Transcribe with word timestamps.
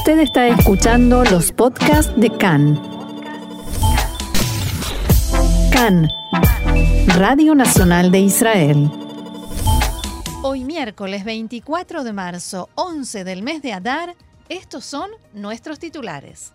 Usted 0.00 0.20
está 0.20 0.48
escuchando 0.48 1.24
los 1.24 1.52
podcasts 1.52 2.10
de 2.16 2.30
CAN. 2.30 2.80
CAN, 5.70 6.08
Radio 7.18 7.54
Nacional 7.54 8.10
de 8.10 8.20
Israel. 8.20 8.90
Hoy 10.42 10.64
miércoles 10.64 11.22
24 11.24 12.02
de 12.02 12.14
marzo, 12.14 12.70
11 12.76 13.24
del 13.24 13.42
mes 13.42 13.60
de 13.60 13.74
Adar, 13.74 14.16
estos 14.48 14.86
son 14.86 15.10
nuestros 15.34 15.78
titulares. 15.78 16.52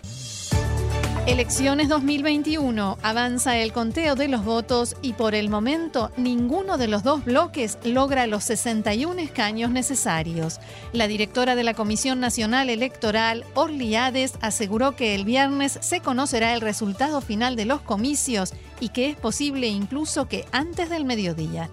Elecciones 1.27 1.89
2021. 1.89 2.99
Avanza 3.01 3.57
el 3.57 3.73
conteo 3.73 4.13
de 4.13 4.27
los 4.27 4.45
votos 4.45 4.95
y 5.01 5.13
por 5.13 5.33
el 5.33 5.49
momento 5.49 6.11
ninguno 6.17 6.77
de 6.77 6.87
los 6.87 7.01
dos 7.01 7.25
bloques 7.25 7.79
logra 7.83 8.27
los 8.27 8.43
61 8.43 9.19
escaños 9.19 9.71
necesarios. 9.71 10.59
La 10.93 11.07
directora 11.07 11.55
de 11.55 11.63
la 11.63 11.73
Comisión 11.73 12.19
Nacional 12.19 12.69
Electoral, 12.69 13.43
Orly 13.55 13.95
Hades, 13.95 14.35
aseguró 14.41 14.95
que 14.95 15.16
el 15.16 15.25
viernes 15.25 15.80
se 15.81 15.99
conocerá 15.99 16.53
el 16.53 16.61
resultado 16.61 17.21
final 17.21 17.55
de 17.55 17.66
los 17.66 17.81
comicios 17.81 18.53
y 18.80 18.89
que 18.89 19.09
es 19.09 19.16
posible 19.16 19.66
incluso 19.66 20.27
que 20.27 20.45
antes 20.52 20.91
del 20.91 21.05
mediodía. 21.05 21.71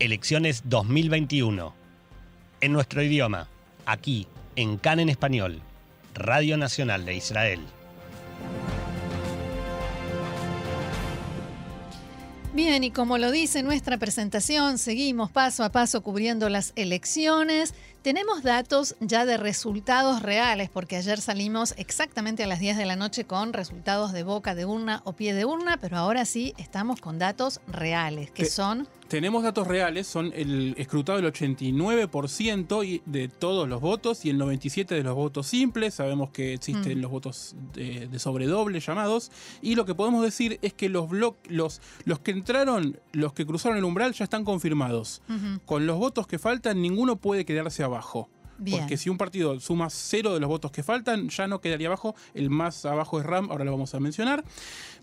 Elecciones 0.00 0.62
2021. 0.66 1.74
En 2.60 2.72
nuestro 2.72 3.02
idioma, 3.02 3.48
aquí, 3.84 4.28
en 4.54 4.78
CAN 4.78 5.00
en 5.00 5.08
Español, 5.08 5.60
Radio 6.14 6.56
Nacional 6.56 7.04
de 7.04 7.16
Israel. 7.16 7.60
Bien, 12.54 12.84
y 12.84 12.92
como 12.92 13.18
lo 13.18 13.32
dice 13.32 13.64
nuestra 13.64 13.98
presentación, 13.98 14.78
seguimos 14.78 15.32
paso 15.32 15.64
a 15.64 15.70
paso 15.70 16.00
cubriendo 16.00 16.48
las 16.48 16.72
elecciones. 16.76 17.74
Tenemos 18.02 18.44
datos 18.44 18.94
ya 19.00 19.26
de 19.26 19.36
resultados 19.36 20.22
reales, 20.22 20.70
porque 20.70 20.96
ayer 20.96 21.20
salimos 21.20 21.74
exactamente 21.76 22.44
a 22.44 22.46
las 22.46 22.60
10 22.60 22.76
de 22.76 22.86
la 22.86 22.94
noche 22.94 23.24
con 23.24 23.52
resultados 23.52 24.12
de 24.12 24.22
boca 24.22 24.54
de 24.54 24.64
urna 24.64 25.02
o 25.04 25.14
pie 25.14 25.34
de 25.34 25.44
urna, 25.44 25.76
pero 25.80 25.96
ahora 25.96 26.24
sí 26.24 26.54
estamos 26.56 27.00
con 27.00 27.18
datos 27.18 27.60
reales, 27.66 28.30
que 28.30 28.44
son 28.44 28.88
tenemos 29.08 29.42
datos 29.42 29.66
reales, 29.66 30.06
son 30.06 30.32
el 30.34 30.74
escrutado 30.76 31.18
el 31.18 31.24
89% 31.24 33.02
de 33.06 33.28
todos 33.28 33.68
los 33.68 33.80
votos 33.80 34.24
y 34.24 34.30
el 34.30 34.38
97% 34.38 34.88
de 34.88 35.02
los 35.02 35.14
votos 35.14 35.46
simples. 35.46 35.94
Sabemos 35.94 36.30
que 36.30 36.54
existen 36.54 36.98
mm. 36.98 37.00
los 37.00 37.10
votos 37.10 37.56
de, 37.72 38.18
sobredoble 38.18 38.80
llamados. 38.80 39.32
Y 39.62 39.74
lo 39.74 39.86
que 39.86 39.94
podemos 39.94 40.22
decir 40.22 40.58
es 40.62 40.74
que 40.74 40.88
los, 40.88 41.10
los, 41.48 41.80
los 42.04 42.18
que 42.20 42.30
entraron, 42.32 43.00
los 43.12 43.32
que 43.32 43.46
cruzaron 43.46 43.78
el 43.78 43.84
umbral 43.84 44.12
ya 44.12 44.24
están 44.24 44.44
confirmados. 44.44 45.22
Con 45.64 45.86
los 45.86 45.98
votos 45.98 46.26
que 46.26 46.38
faltan, 46.38 46.80
ninguno 46.82 47.16
puede 47.16 47.44
quedarse 47.44 47.82
abajo. 47.82 48.28
Porque 48.70 48.96
si 48.96 49.08
un 49.08 49.18
partido 49.18 49.58
suma 49.60 49.88
cero 49.88 50.34
de 50.34 50.40
los 50.40 50.48
votos 50.48 50.72
que 50.72 50.82
faltan, 50.82 51.28
ya 51.28 51.46
no 51.46 51.60
quedaría 51.60 51.86
abajo. 51.86 52.14
El 52.34 52.50
más 52.50 52.84
abajo 52.84 53.20
es 53.20 53.26
RAM, 53.26 53.50
ahora 53.50 53.64
lo 53.64 53.70
vamos 53.70 53.94
a 53.94 54.00
mencionar. 54.00 54.44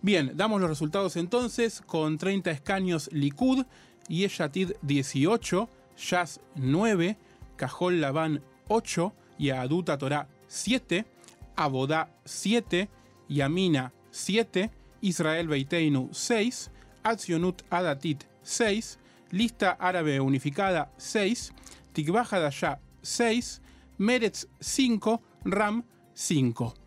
Bien, 0.01 0.33
damos 0.35 0.59
los 0.59 0.69
resultados 0.69 1.15
entonces. 1.15 1.81
Con 1.85 2.17
30 2.17 2.51
escaños 2.51 3.09
Likud, 3.13 3.65
Yeshatid 4.09 4.75
18, 4.83 5.67
Jazz 5.97 6.39
9, 6.55 7.15
Cajol 7.57 7.99
Labán 7.99 8.41
8, 8.69 9.11
Yaduta 9.39 9.97
Torah 9.97 10.27
7, 10.47 11.03
Abodá 11.55 12.09
7, 12.25 12.87
Yamina 13.29 13.91
7, 14.11 14.69
Israel 15.01 15.47
Beiteinu 15.47 16.09
6, 16.11 16.69
Atzionut 17.03 17.63
Adatit 17.69 18.25
6, 18.43 18.97
Lista 19.31 19.77
Árabe 19.79 20.19
Unificada 20.19 20.89
6, 20.97 21.51
Tikvah 21.93 22.25
Hadashah 22.25 22.79
6, 23.01 23.61
Meretz 23.99 24.47
5, 24.61 25.19
Ram 25.45 25.83
5. 26.13 26.84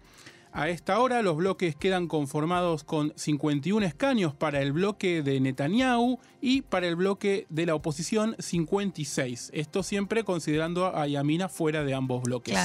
A 0.58 0.70
esta 0.70 0.98
hora 0.98 1.22
los 1.22 1.36
bloques 1.36 1.76
quedan 1.76 2.08
conformados 2.08 2.82
con 2.82 3.12
51 3.14 3.86
escaños 3.86 4.34
para 4.34 4.60
el 4.60 4.72
bloque 4.72 5.22
de 5.22 5.38
Netanyahu 5.38 6.19
y 6.41 6.62
para 6.62 6.88
el 6.88 6.96
bloque 6.96 7.46
de 7.48 7.64
la 7.64 7.76
oposición 7.76 8.34
56. 8.41 9.50
Esto 9.54 9.84
siempre 9.84 10.24
considerando 10.24 10.86
a 10.86 11.06
Yamina 11.06 11.48
fuera 11.48 11.84
de 11.84 11.94
ambos 11.94 12.24
bloques. 12.24 12.58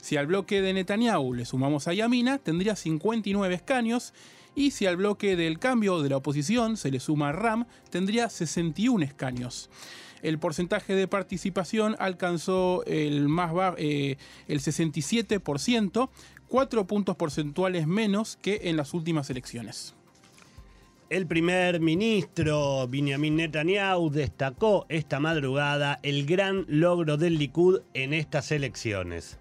Si 0.00 0.16
al 0.16 0.28
bloque 0.28 0.62
de 0.62 0.72
Netanyahu 0.72 1.34
le 1.34 1.44
sumamos 1.44 1.88
a 1.88 1.92
Yamina, 1.92 2.38
tendría 2.38 2.74
59 2.74 3.54
escaños 3.54 4.14
y 4.54 4.70
si 4.70 4.86
al 4.86 4.96
bloque 4.96 5.36
del 5.36 5.58
cambio 5.58 6.00
de 6.00 6.08
la 6.08 6.16
oposición 6.16 6.78
se 6.78 6.90
le 6.90 7.00
suma 7.00 7.28
a 7.28 7.32
Ram, 7.32 7.66
tendría 7.90 8.30
61 8.30 9.04
escaños 9.04 9.68
el 10.22 10.38
porcentaje 10.38 10.94
de 10.94 11.08
participación 11.08 11.96
alcanzó 11.98 12.82
el 12.86 13.28
más 13.28 13.52
eh, 13.78 14.16
el 14.48 14.60
67%, 14.60 16.08
cuatro 16.48 16.86
puntos 16.86 17.16
porcentuales 17.16 17.86
menos 17.86 18.38
que 18.40 18.60
en 18.64 18.76
las 18.76 18.94
últimas 18.94 19.30
elecciones. 19.30 19.94
El 21.08 21.26
primer 21.26 21.78
ministro 21.78 22.88
Benjamin 22.88 23.36
Netanyahu 23.36 24.10
destacó 24.10 24.86
esta 24.88 25.20
madrugada 25.20 26.00
el 26.02 26.26
gran 26.26 26.64
logro 26.68 27.16
del 27.16 27.38
Likud 27.38 27.82
en 27.94 28.12
estas 28.12 28.50
elecciones. 28.50 29.38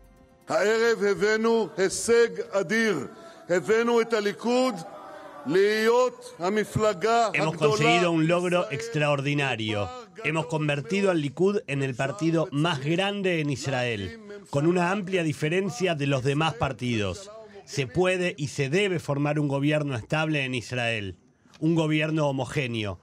Hemos 7.33 7.57
conseguido 7.57 8.11
un 8.11 8.27
logro 8.27 8.69
extraordinario. 8.69 9.89
Hemos 10.23 10.45
convertido 10.47 11.11
al 11.11 11.21
Likud 11.21 11.59
en 11.67 11.83
el 11.83 11.95
partido 11.95 12.47
más 12.51 12.83
grande 12.83 13.41
en 13.41 13.49
Israel, 13.49 14.19
con 14.49 14.67
una 14.67 14.91
amplia 14.91 15.23
diferencia 15.23 15.95
de 15.95 16.07
los 16.07 16.23
demás 16.23 16.53
partidos. 16.55 17.31
Se 17.65 17.87
puede 17.87 18.35
y 18.37 18.47
se 18.47 18.69
debe 18.69 18.99
formar 18.99 19.39
un 19.39 19.47
gobierno 19.47 19.95
estable 19.95 20.45
en 20.45 20.55
Israel, 20.55 21.17
un 21.59 21.75
gobierno 21.75 22.27
homogéneo. 22.27 22.99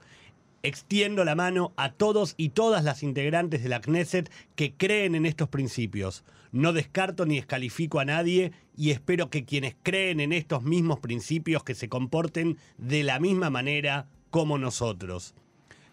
Extiendo 0.63 1.25
la 1.25 1.35
mano 1.35 1.73
a 1.75 1.91
todos 1.91 2.35
y 2.37 2.49
todas 2.49 2.83
las 2.83 3.03
integrantes 3.03 3.63
de 3.63 3.69
la 3.69 3.81
Knesset 3.81 4.31
que 4.55 4.73
creen 4.73 5.15
en 5.15 5.25
estos 5.25 5.49
principios. 5.49 6.23
No 6.51 6.71
descarto 6.71 7.25
ni 7.25 7.35
descalifico 7.35 7.99
a 7.99 8.05
nadie 8.05 8.53
y 8.77 8.91
espero 8.91 9.29
que 9.29 9.43
quienes 9.43 9.75
creen 9.83 10.19
en 10.19 10.31
estos 10.31 10.63
mismos 10.63 10.99
principios 10.99 11.63
que 11.63 11.75
se 11.75 11.89
comporten 11.89 12.57
de 12.77 13.03
la 13.03 13.19
misma 13.19 13.49
manera 13.49 14.07
como 14.29 14.57
nosotros. 14.57 15.35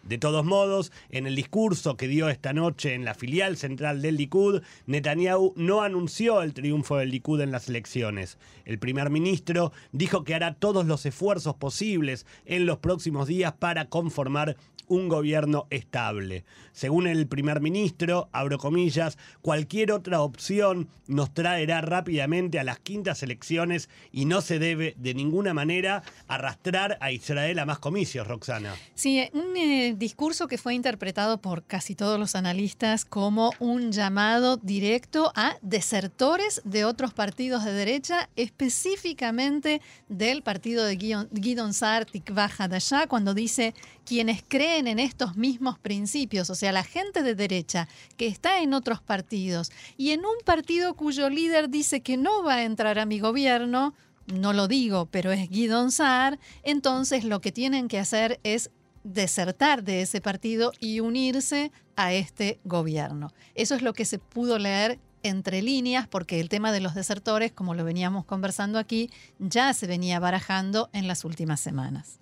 De 0.02 0.16
todos 0.16 0.44
modos, 0.44 0.92
en 1.10 1.26
el 1.26 1.36
discurso 1.36 1.96
que 1.96 2.08
dio 2.08 2.30
esta 2.30 2.52
noche 2.52 2.94
en 2.94 3.04
la 3.04 3.14
filial 3.14 3.56
central 3.56 4.00
del 4.00 4.16
Likud, 4.16 4.62
Netanyahu 4.86 5.52
no 5.56 5.82
anunció 5.82 6.42
el 6.42 6.54
triunfo 6.54 6.96
del 6.96 7.10
Likud 7.10 7.40
en 7.40 7.50
las 7.50 7.68
elecciones. 7.68 8.38
El 8.64 8.78
primer 8.78 9.10
ministro 9.10 9.72
dijo 9.92 10.24
que 10.24 10.34
hará 10.34 10.54
todos 10.54 10.86
los 10.86 11.04
esfuerzos 11.04 11.54
posibles 11.56 12.26
en 12.46 12.64
los 12.64 12.78
próximos 12.78 13.28
días 13.28 13.52
para 13.52 13.88
conformar 13.90 14.56
un 14.90 15.08
gobierno 15.08 15.66
estable. 15.70 16.44
Según 16.72 17.06
el 17.06 17.26
primer 17.26 17.60
ministro, 17.60 18.28
abro 18.32 18.58
comillas, 18.58 19.16
cualquier 19.40 19.92
otra 19.92 20.20
opción 20.20 20.88
nos 21.06 21.32
traerá 21.32 21.80
rápidamente 21.80 22.58
a 22.58 22.64
las 22.64 22.80
quintas 22.80 23.22
elecciones 23.22 23.88
y 24.12 24.24
no 24.24 24.40
se 24.40 24.58
debe 24.58 24.94
de 24.98 25.14
ninguna 25.14 25.54
manera 25.54 26.02
arrastrar 26.26 26.98
a 27.00 27.12
Israel 27.12 27.58
a 27.60 27.66
más 27.66 27.78
comicios, 27.78 28.26
Roxana. 28.26 28.74
Sí, 28.94 29.28
un 29.32 29.56
eh, 29.56 29.94
discurso 29.96 30.48
que 30.48 30.58
fue 30.58 30.74
interpretado 30.74 31.40
por 31.40 31.64
casi 31.64 31.94
todos 31.94 32.18
los 32.18 32.34
analistas 32.34 33.04
como 33.04 33.52
un 33.60 33.92
llamado 33.92 34.56
directo 34.56 35.32
a 35.36 35.56
desertores 35.62 36.62
de 36.64 36.84
otros 36.84 37.14
partidos 37.14 37.64
de 37.64 37.72
derecha, 37.72 38.28
específicamente 38.36 39.80
del 40.08 40.42
partido 40.42 40.84
de 40.84 40.96
Guidon 40.96 41.74
Sar, 41.74 42.06
Tikvah 42.06 42.50
Hadashah, 42.58 43.06
cuando 43.06 43.34
dice 43.34 43.74
quienes 44.04 44.42
creen 44.46 44.79
en 44.86 44.98
estos 44.98 45.36
mismos 45.36 45.78
principios, 45.78 46.50
o 46.50 46.54
sea, 46.54 46.72
la 46.72 46.84
gente 46.84 47.22
de 47.22 47.34
derecha 47.34 47.88
que 48.16 48.26
está 48.26 48.62
en 48.62 48.74
otros 48.74 49.00
partidos 49.00 49.70
y 49.96 50.10
en 50.10 50.20
un 50.20 50.44
partido 50.44 50.94
cuyo 50.94 51.28
líder 51.30 51.70
dice 51.70 52.00
que 52.00 52.16
no 52.16 52.42
va 52.42 52.54
a 52.54 52.64
entrar 52.64 52.98
a 52.98 53.06
mi 53.06 53.20
gobierno, 53.20 53.94
no 54.26 54.52
lo 54.52 54.68
digo, 54.68 55.06
pero 55.06 55.32
es 55.32 55.48
Guidon 55.48 55.90
Saar, 55.90 56.38
entonces 56.62 57.24
lo 57.24 57.40
que 57.40 57.52
tienen 57.52 57.88
que 57.88 57.98
hacer 57.98 58.40
es 58.44 58.70
desertar 59.04 59.82
de 59.82 60.02
ese 60.02 60.20
partido 60.20 60.72
y 60.78 61.00
unirse 61.00 61.72
a 61.96 62.12
este 62.12 62.60
gobierno. 62.64 63.32
Eso 63.54 63.74
es 63.74 63.82
lo 63.82 63.92
que 63.92 64.04
se 64.04 64.18
pudo 64.18 64.58
leer 64.58 64.98
entre 65.22 65.62
líneas, 65.62 66.06
porque 66.08 66.40
el 66.40 66.48
tema 66.48 66.72
de 66.72 66.80
los 66.80 66.94
desertores, 66.94 67.52
como 67.52 67.74
lo 67.74 67.84
veníamos 67.84 68.24
conversando 68.24 68.78
aquí, 68.78 69.10
ya 69.38 69.72
se 69.74 69.86
venía 69.86 70.18
barajando 70.18 70.88
en 70.92 71.08
las 71.08 71.24
últimas 71.24 71.60
semanas. 71.60 72.18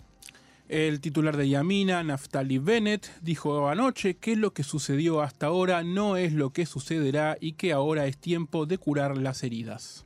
El 0.69 1.01
titular 1.01 1.35
de 1.35 1.49
Yamina, 1.49 2.03
Naftali 2.03 2.59
Bennett, 2.59 3.09
dijo 3.21 3.69
anoche 3.69 4.17
que 4.17 4.35
lo 4.35 4.53
que 4.53 4.61
sucedió 4.61 5.23
hasta 5.23 5.47
ahora 5.47 5.83
no 5.83 6.15
es 6.15 6.31
lo 6.33 6.51
que 6.51 6.67
sucederá 6.67 7.37
y 7.41 7.53
que 7.53 7.73
ahora 7.73 8.05
es 8.05 8.19
tiempo 8.19 8.67
de 8.67 8.77
curar 8.77 9.17
las 9.17 9.43
heridas. 9.43 10.05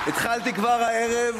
התחלתי 0.00 0.52
כבר 0.52 0.68
הערב 0.68 1.34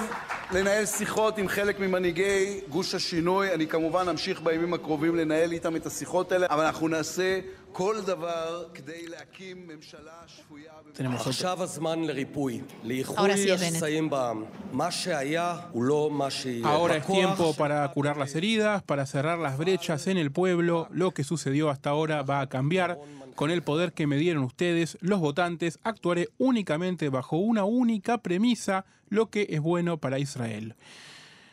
לנהל 0.53 0.87
שיחות 0.87 1.39
עם 1.39 1.49
חלק 1.49 1.81
ממנהיגי 1.81 2.61
גוש 2.69 2.95
השינוי. 2.95 3.55
אני 3.55 3.67
כמובן 3.67 4.09
אמשיך 4.09 4.41
בימים 4.43 4.75
הקרובים 4.75 5.17
לנהל 5.17 5.53
איתם 5.53 5.77
את 5.77 5.87
השיחות 5.87 6.33
האלה, 6.33 6.47
אבל 6.51 6.65
אנחנו 6.65 6.89
נעשה 6.89 7.41
כל 7.73 8.01
דבר 8.07 8.65
כדי 8.75 9.07
להקים 9.07 9.69
ממשלה 9.69 10.13
שפויה... 10.27 10.73
עכשיו 11.15 11.63
הזמן 11.63 12.05
לריפוי, 12.05 12.61
לאיחוי 12.85 13.53
השסעים 13.53 14.11
בעם. 14.11 14.45
מה 14.73 14.91
שהיה 14.91 15.57
הוא 15.73 15.83
לא 15.83 16.11
מה 16.13 16.31
שיהיה. 16.31 16.67
Ahora 16.67 16.97
es 16.97 17.07
tiempo 17.07 17.55
para 17.55 17.89
curar 17.93 18.17
las 18.17 18.35
heridas, 18.35 18.83
para 18.83 19.05
cerrar 19.07 19.39
las 19.39 19.59
brechas 19.59 20.07
en 20.07 20.17
el 20.17 20.31
pueblo. 20.31 20.89
Lo 20.91 21.11
que 21.11 21.25
sucedió 21.25 21.71
hasta 21.71 21.91
ahora 21.91 22.23
va 22.23 22.41
a 22.41 22.47
cambiar. 22.47 22.97
Con 23.42 23.50
el 23.50 23.64
poder 23.64 23.94
que 23.94 24.06
me 24.06 24.18
dieron 24.18 24.44
ustedes, 24.44 25.00
los 25.02 25.20
votantes, 25.20 25.80
actuaré 25.82 26.30
únicamente 26.38 27.10
bajo 27.10 27.38
una 27.38 27.64
única 27.64 28.20
premisa, 28.20 28.86
lo 29.10 29.32
que 29.32 29.48
es 29.50 29.60
bueno 29.60 29.98
para 29.98 30.20
Israel. 30.20 30.76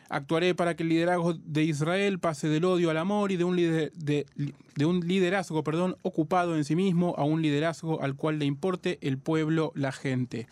Actuaré 0.07 0.53
para 0.53 0.75
que 0.75 0.83
el 0.83 0.89
liderazgo 0.89 1.33
de 1.33 1.63
Israel 1.63 2.19
pase 2.19 2.47
del 2.47 2.65
odio 2.65 2.91
al 2.91 2.97
amor 2.97 3.31
y 3.31 3.37
de 3.37 3.43
un, 3.43 3.55
de, 3.55 4.25
un 4.85 4.99
liderazgo 5.07 5.63
perdón, 5.63 5.97
ocupado 6.03 6.55
en 6.55 6.63
sí 6.63 6.75
mismo 6.75 7.15
a 7.17 7.23
un 7.23 7.41
liderazgo 7.41 8.03
al 8.03 8.15
cual 8.15 8.37
le 8.37 8.45
importe 8.45 8.99
el 9.01 9.17
pueblo, 9.17 9.71
la 9.73 9.91
gente. 9.91 10.45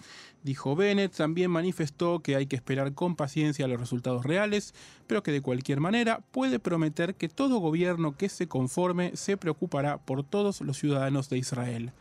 Dijo 0.48 0.78
Bennett, 0.78 1.14
también 1.14 1.52
manifestó 1.52 2.22
que 2.22 2.38
hay 2.38 2.46
que 2.46 2.56
esperar 2.56 2.94
con 2.94 3.18
paciencia 3.18 3.68
los 3.68 3.82
resultados 3.82 4.26
reales, 4.26 4.74
pero 5.06 5.22
que 5.22 5.34
de 5.34 5.42
cualquier 5.42 5.82
manera 5.82 6.22
puede 6.32 6.58
prometer 6.58 7.16
que 7.16 7.28
todo 7.28 7.60
gobierno 7.60 8.16
que 8.16 8.30
se 8.30 8.48
conforme 8.48 9.12
se 9.18 9.36
preocupará 9.36 9.98
por 9.98 10.24
todos 10.24 10.62
los 10.62 10.78
ciudadanos 10.78 11.28
de 11.30 11.38
Israel. 11.38 11.92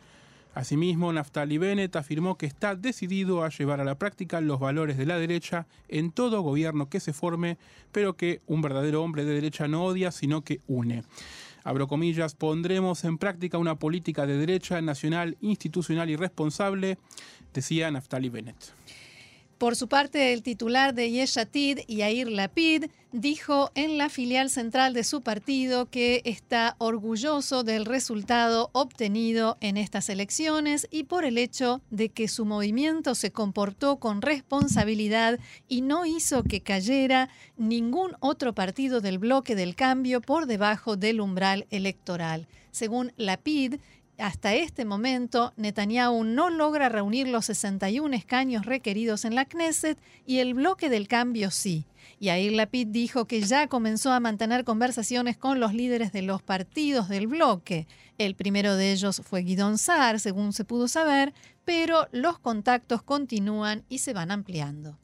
Asimismo, 0.53 1.11
Naftali 1.11 1.57
Bennett 1.57 1.97
afirmó 1.97 2.37
que 2.37 2.45
está 2.45 2.73
decidido 2.77 3.43
a 3.43 3.49
llevar 3.49 3.81
a 3.81 3.83
la 3.83 3.99
práctica 3.99 4.39
los 4.39 4.61
valores 4.61 4.97
de 4.97 5.05
la 5.05 5.19
derecha 5.19 5.67
en 5.89 6.13
todo 6.13 6.39
gobierno 6.39 6.87
que 6.87 7.01
se 7.01 7.11
forme, 7.11 7.57
pero 7.91 8.15
que 8.15 8.39
un 8.47 8.61
verdadero 8.61 9.03
hombre 9.03 9.25
de 9.25 9.33
derecha 9.33 9.67
no 9.67 9.83
odia, 9.83 10.09
sino 10.11 10.45
que 10.45 10.61
une. 10.67 11.03
Abro 11.67 11.89
comillas, 11.89 12.33
pondremos 12.33 13.03
en 13.03 13.17
práctica 13.17 13.57
una 13.57 13.75
política 13.75 14.25
de 14.25 14.37
derecha 14.37 14.81
nacional, 14.81 15.35
institucional 15.41 16.09
y 16.09 16.15
responsable, 16.15 16.97
decía 17.53 17.91
Naftali 17.91 18.29
Bennett. 18.29 18.55
Por 19.57 19.75
su 19.75 19.87
parte, 19.87 20.33
el 20.33 20.43
titular 20.43 20.93
de 20.93 21.09
Yeshatid, 21.09 21.79
Yair 21.87 22.29
Lapid, 22.29 22.85
dijo 23.11 23.71
en 23.73 23.97
la 23.97 24.09
filial 24.09 24.51
central 24.51 24.93
de 24.93 25.03
su 25.03 25.21
partido 25.21 25.89
que 25.89 26.21
está 26.25 26.75
orgulloso 26.77 27.63
del 27.63 27.85
resultado 27.85 28.69
obtenido 28.73 29.57
en 29.59 29.77
estas 29.77 30.09
elecciones 30.09 30.87
y 30.91 31.05
por 31.05 31.25
el 31.25 31.39
hecho 31.39 31.81
de 31.89 32.09
que 32.09 32.27
su 32.27 32.45
movimiento 32.45 33.15
se 33.15 33.31
comportó 33.31 33.97
con 33.97 34.21
responsabilidad 34.21 35.39
y 35.67 35.81
no 35.81 36.05
hizo 36.05 36.43
que 36.43 36.61
cayera 36.61 37.29
ningún 37.57 38.11
otro 38.19 38.53
partido 38.53 39.01
del 39.01 39.17
bloque 39.17 39.55
del 39.55 39.75
cambio 39.75 40.21
por 40.21 40.45
debajo 40.45 40.97
del 40.97 41.19
umbral 41.19 41.65
electoral. 41.71 42.47
Según 42.69 43.11
Lapid, 43.17 43.77
hasta 44.17 44.55
este 44.55 44.83
momento, 44.83 45.53
Netanyahu 45.57 46.23
no 46.23 46.49
logra 46.49 46.89
reunir 46.89 47.27
los 47.27 47.45
61 47.45 48.15
escaños 48.15 48.65
requeridos 48.65 49.25
en 49.25 49.35
la 49.35 49.45
Knesset 49.45 49.99
y 50.25 50.39
el 50.39 50.55
bloque 50.55 50.89
del 50.89 51.07
cambio 51.07 51.51
sí. 51.51 51.85
Yair 52.19 52.53
Lapid 52.53 52.87
dijo 52.87 53.25
que 53.25 53.41
ya 53.41 53.67
comenzó 53.67 54.11
a 54.11 54.19
mantener 54.19 54.63
conversaciones 54.63 55.37
con 55.37 55.59
los 55.59 55.73
líderes 55.73 56.11
de 56.11 56.23
los 56.23 56.41
partidos 56.41 57.09
del 57.09 57.27
bloque. 57.27 57.87
El 58.17 58.35
primero 58.35 58.75
de 58.75 58.91
ellos 58.91 59.21
fue 59.23 59.43
Guidon 59.43 59.77
Saar, 59.77 60.19
según 60.19 60.51
se 60.51 60.65
pudo 60.65 60.87
saber, 60.87 61.33
pero 61.63 62.07
los 62.11 62.39
contactos 62.39 63.03
continúan 63.03 63.83
y 63.87 63.99
se 63.99 64.13
van 64.13 64.31
ampliando. 64.31 64.97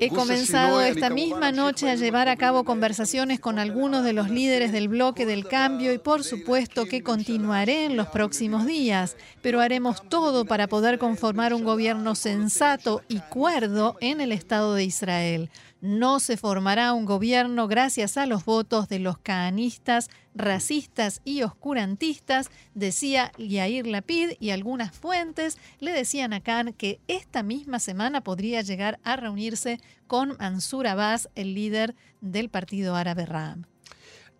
He 0.00 0.08
comenzado 0.08 0.80
esta 0.80 1.10
misma 1.10 1.52
noche 1.52 1.90
a 1.90 1.94
llevar 1.94 2.28
a 2.28 2.36
cabo 2.36 2.64
conversaciones 2.64 3.40
con 3.40 3.58
algunos 3.58 4.04
de 4.04 4.12
los 4.12 4.30
líderes 4.30 4.72
del 4.72 4.88
bloque 4.88 5.26
del 5.26 5.46
cambio 5.46 5.92
y 5.92 5.98
por 5.98 6.24
supuesto 6.24 6.86
que 6.86 7.02
continuaré 7.02 7.84
en 7.84 7.96
los 7.96 8.08
próximos 8.08 8.64
días, 8.64 9.16
pero 9.42 9.60
haremos 9.60 10.08
todo 10.08 10.44
para 10.44 10.68
poder 10.68 10.98
conformar 10.98 11.52
un 11.52 11.64
gobierno 11.64 12.14
sensato 12.14 13.02
y 13.08 13.18
cuerdo 13.18 13.96
en 14.00 14.20
el 14.20 14.32
Estado 14.32 14.74
de 14.74 14.84
Israel. 14.84 15.50
No 15.80 16.20
se 16.20 16.36
formará 16.36 16.92
un 16.92 17.06
gobierno 17.06 17.66
gracias 17.66 18.18
a 18.18 18.26
los 18.26 18.44
votos 18.44 18.88
de 18.88 18.98
los 18.98 19.16
canistas, 19.16 20.10
racistas 20.34 21.22
y 21.24 21.42
oscurantistas, 21.42 22.50
decía 22.74 23.32
Yair 23.38 23.86
Lapid, 23.86 24.32
y 24.40 24.50
algunas 24.50 24.94
fuentes 24.94 25.56
le 25.78 25.92
decían 25.92 26.34
a 26.34 26.40
Khan 26.40 26.74
que 26.74 27.00
esta 27.08 27.42
misma 27.42 27.78
semana 27.78 28.20
podría 28.20 28.60
llegar 28.60 29.00
a 29.04 29.16
reunirse 29.16 29.80
con 30.06 30.36
Mansur 30.38 30.86
Abbas, 30.86 31.30
el 31.34 31.54
líder 31.54 31.94
del 32.20 32.50
partido 32.50 32.94
árabe 32.94 33.24
Ram. 33.24 33.69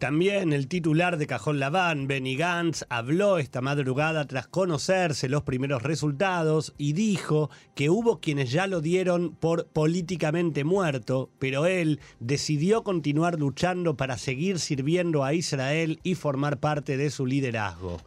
También 0.00 0.54
el 0.54 0.66
titular 0.66 1.18
de 1.18 1.26
Cajón 1.26 1.60
Laván, 1.60 2.06
Benny 2.06 2.34
Gantz, 2.34 2.86
habló 2.88 3.36
esta 3.36 3.60
madrugada 3.60 4.24
tras 4.24 4.46
conocerse 4.46 5.28
los 5.28 5.42
primeros 5.42 5.82
resultados 5.82 6.72
y 6.78 6.94
dijo 6.94 7.50
que 7.74 7.90
hubo 7.90 8.18
quienes 8.18 8.50
ya 8.50 8.66
lo 8.66 8.80
dieron 8.80 9.36
por 9.38 9.66
políticamente 9.66 10.64
muerto, 10.64 11.28
pero 11.38 11.66
él 11.66 12.00
decidió 12.18 12.82
continuar 12.82 13.38
luchando 13.38 13.98
para 13.98 14.16
seguir 14.16 14.58
sirviendo 14.58 15.22
a 15.22 15.34
Israel 15.34 16.00
y 16.02 16.14
formar 16.14 16.60
parte 16.60 16.96
de 16.96 17.10
su 17.10 17.26
liderazgo. 17.26 17.98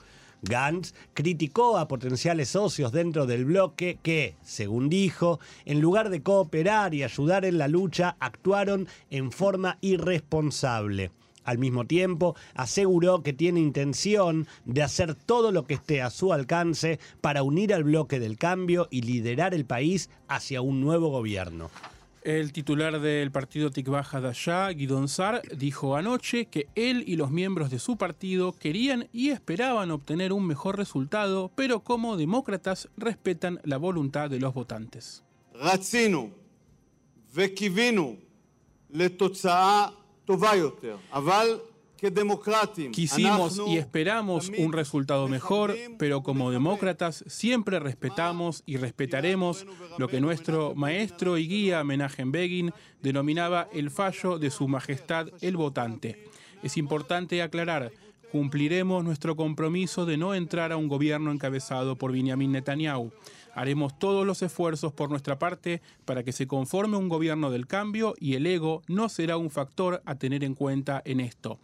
Gantz 0.42 0.96
criticó 1.14 1.78
a 1.78 1.88
potenciales 1.88 2.50
socios 2.50 2.92
dentro 2.92 3.28
del 3.28 3.46
bloque 3.46 4.00
que, 4.02 4.36
según 4.42 4.90
dijo, 4.90 5.40
en 5.66 5.80
lugar 5.80 6.10
de 6.10 6.24
cooperar 6.24 6.96
y 6.96 7.04
ayudar 7.04 7.46
en 7.46 7.60
la 7.60 7.68
lucha, 7.68 8.18
actuaron 8.20 8.88
en 9.12 9.32
forma 9.32 9.78
irresponsable. 9.82 11.12
Al 11.44 11.58
mismo 11.58 11.86
tiempo, 11.86 12.36
aseguró 12.56 13.24
que 13.24 13.34
tiene 13.34 13.60
intención 13.60 14.48
de 14.66 14.84
hacer 14.84 15.16
todo 15.16 15.52
lo 15.52 15.66
que 15.66 15.76
esté 15.76 16.02
a 16.02 16.10
su 16.10 16.34
alcance 16.34 17.00
para 17.22 17.44
unir 17.44 17.74
al 17.74 17.84
bloque 17.84 18.20
del 18.20 18.38
cambio 18.38 18.88
y 18.92 19.02
liderar 19.02 19.54
el 19.54 19.66
país 19.66 20.10
hacia 20.28 20.62
un 20.62 20.82
nuevo 20.82 21.10
gobierno. 21.10 21.70
El 22.24 22.54
titular 22.54 23.02
del 23.02 23.32
partido 23.32 23.70
Tikva 23.70 24.00
Hadashah, 24.00 24.70
Guidon 24.70 25.10
Sar, 25.10 25.42
dijo 25.58 25.98
anoche 25.98 26.46
que 26.46 26.68
él 26.74 27.04
y 27.06 27.18
los 27.18 27.32
miembros 27.32 27.70
de 27.70 27.80
su 27.80 27.98
partido 27.98 28.54
querían 28.54 29.10
y 29.12 29.32
esperaban 29.32 29.92
obtener 29.92 30.32
un 30.32 30.48
mejor 30.48 30.78
resultado, 30.78 31.52
pero 31.54 31.82
como 31.82 32.16
demócratas 32.16 32.88
respetan 32.96 33.60
la 33.66 33.76
voluntad 33.76 34.30
de 34.30 34.40
los 34.40 34.54
votantes. 34.54 35.22
Quisimos 42.92 43.62
y 43.66 43.78
esperamos 43.78 44.52
un 44.58 44.74
resultado 44.74 45.30
mejor, 45.30 45.74
pero 45.98 46.22
como 46.22 46.52
demócratas 46.52 47.24
siempre 47.28 47.80
respetamos 47.80 48.62
y 48.66 48.76
respetaremos 48.76 49.66
lo 49.98 50.10
que 50.10 50.20
nuestro 50.20 50.76
maestro 50.76 51.38
y 51.38 51.48
guía 51.48 51.84
Menachem 51.86 52.32
Begin 52.32 52.74
denominaba 53.02 53.70
el 53.72 53.90
fallo 53.90 54.38
de 54.38 54.52
su 54.52 54.68
majestad 54.68 55.28
el 55.40 55.56
votante. 55.56 56.26
Es 56.62 56.76
importante 56.76 57.42
aclarar, 57.42 57.92
cumpliremos 58.34 59.04
nuestro 59.04 59.38
compromiso 59.38 60.06
de 60.06 60.18
no 60.18 60.34
entrar 60.34 60.72
a 60.74 60.78
un 60.78 60.90
gobierno 60.90 61.32
encabezado 61.32 61.98
por 61.98 62.12
Benjamin 62.12 62.52
Netanyahu. 62.52 63.12
Haremos 63.54 63.98
todos 64.00 64.26
los 64.26 64.42
esfuerzos 64.42 64.94
por 64.94 65.10
nuestra 65.10 65.38
parte 65.38 65.82
para 66.06 66.24
que 66.24 66.32
se 66.32 66.48
conforme 66.48 66.98
un 66.98 67.08
gobierno 67.08 67.52
del 67.52 67.68
cambio 67.68 68.16
y 68.20 68.34
el 68.34 68.48
ego 68.48 68.82
no 68.88 69.10
será 69.10 69.38
un 69.38 69.52
factor 69.52 70.02
a 70.06 70.16
tener 70.16 70.44
en 70.44 70.56
cuenta 70.56 71.02
en 71.06 71.20
esto. 71.20 71.60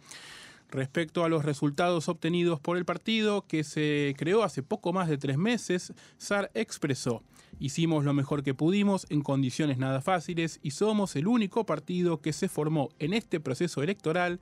Respecto 0.70 1.24
a 1.24 1.28
los 1.28 1.44
resultados 1.44 2.08
obtenidos 2.08 2.60
por 2.60 2.76
el 2.76 2.84
partido, 2.84 3.44
que 3.46 3.64
se 3.64 4.14
creó 4.16 4.44
hace 4.44 4.62
poco 4.62 4.92
más 4.92 5.08
de 5.08 5.18
tres 5.18 5.36
meses, 5.36 5.92
SAR 6.16 6.52
expresó, 6.54 7.24
hicimos 7.58 8.04
lo 8.04 8.14
mejor 8.14 8.44
que 8.44 8.54
pudimos 8.54 9.04
en 9.10 9.22
condiciones 9.22 9.78
nada 9.78 10.00
fáciles 10.00 10.60
y 10.62 10.70
somos 10.70 11.16
el 11.16 11.26
único 11.26 11.66
partido 11.66 12.20
que 12.20 12.32
se 12.32 12.48
formó 12.48 12.90
en 13.00 13.14
este 13.14 13.40
proceso 13.40 13.82
electoral 13.82 14.38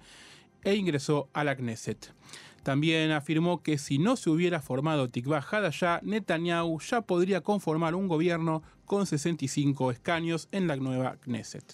e 0.64 0.74
ingresó 0.74 1.30
a 1.32 1.44
la 1.44 1.56
Knesset. 1.56 2.12
También 2.68 3.12
afirmó 3.12 3.62
que 3.62 3.78
si 3.78 3.98
no 3.98 4.14
se 4.14 4.28
hubiera 4.28 4.60
formado 4.60 5.08
Tikva 5.08 5.38
Hadashah, 5.38 6.00
Netanyahu 6.02 6.78
ya 6.80 7.00
podría 7.00 7.40
conformar 7.40 7.94
un 7.94 8.08
gobierno 8.08 8.62
con 8.84 9.06
65 9.06 9.90
escaños 9.90 10.48
en 10.52 10.66
la 10.66 10.76
nueva 10.76 11.16
Knesset. 11.16 11.64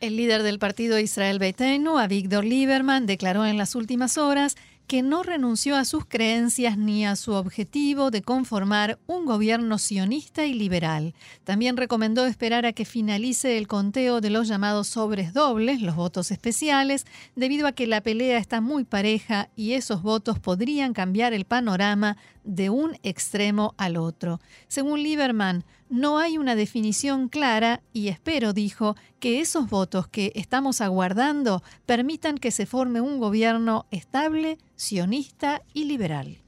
El 0.00 0.16
líder 0.16 0.42
del 0.42 0.58
partido 0.58 0.98
Israel 0.98 1.38
Beitenu, 1.38 1.98
Avigdor 1.98 2.46
Lieberman, 2.46 3.04
declaró 3.04 3.44
en 3.44 3.58
las 3.58 3.74
últimas 3.74 4.16
horas 4.16 4.56
que 4.90 5.02
no 5.02 5.22
renunció 5.22 5.76
a 5.76 5.84
sus 5.84 6.04
creencias 6.04 6.76
ni 6.76 7.06
a 7.06 7.14
su 7.14 7.30
objetivo 7.34 8.10
de 8.10 8.22
conformar 8.22 8.98
un 9.06 9.24
gobierno 9.24 9.78
sionista 9.78 10.46
y 10.46 10.52
liberal. 10.52 11.14
También 11.44 11.76
recomendó 11.76 12.26
esperar 12.26 12.66
a 12.66 12.72
que 12.72 12.84
finalice 12.84 13.56
el 13.56 13.68
conteo 13.68 14.20
de 14.20 14.30
los 14.30 14.48
llamados 14.48 14.88
sobres 14.88 15.32
dobles, 15.32 15.80
los 15.80 15.94
votos 15.94 16.32
especiales, 16.32 17.06
debido 17.36 17.68
a 17.68 17.72
que 17.72 17.86
la 17.86 18.00
pelea 18.00 18.38
está 18.38 18.60
muy 18.60 18.82
pareja 18.82 19.48
y 19.54 19.74
esos 19.74 20.02
votos 20.02 20.40
podrían 20.40 20.92
cambiar 20.92 21.34
el 21.34 21.44
panorama 21.44 22.16
de 22.44 22.70
un 22.70 22.98
extremo 23.02 23.74
al 23.76 23.96
otro. 23.96 24.40
Según 24.68 25.02
Lieberman, 25.02 25.64
no 25.88 26.18
hay 26.18 26.38
una 26.38 26.54
definición 26.54 27.28
clara 27.28 27.82
y 27.92 28.08
espero, 28.08 28.52
dijo, 28.52 28.96
que 29.18 29.40
esos 29.40 29.68
votos 29.68 30.06
que 30.08 30.32
estamos 30.34 30.80
aguardando 30.80 31.62
permitan 31.86 32.38
que 32.38 32.50
se 32.50 32.66
forme 32.66 33.00
un 33.00 33.18
gobierno 33.18 33.86
estable, 33.90 34.58
sionista 34.76 35.62
y 35.74 35.84
liberal. 35.84 36.38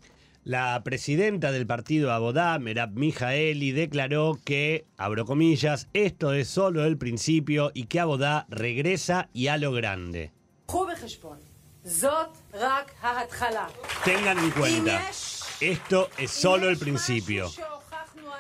La 0.45 0.83
presidenta 0.83 1.53
del 1.53 1.69
partido 1.69 2.11
Abodá, 2.11 2.59
Merab 2.59 2.97
Mijaeli, 2.97 3.71
declaró 3.71 4.41
que, 4.45 4.87
abro 4.97 5.25
comillas, 5.25 5.89
esto 5.93 6.33
es 6.33 6.49
solo 6.49 6.85
el 6.85 6.99
principio 6.99 7.71
y 7.75 7.85
que 7.85 8.01
Abodá 8.01 8.47
regresa 8.49 9.29
y 9.33 9.47
a 9.47 9.57
lo 9.57 9.71
grande. 9.71 10.33
Tengan 14.05 14.39
en 14.39 14.51
cuenta, 14.51 15.11
esto 15.63 16.09
es 16.19 16.31
solo 16.33 16.69
el 16.69 16.77
principio. 16.77 17.49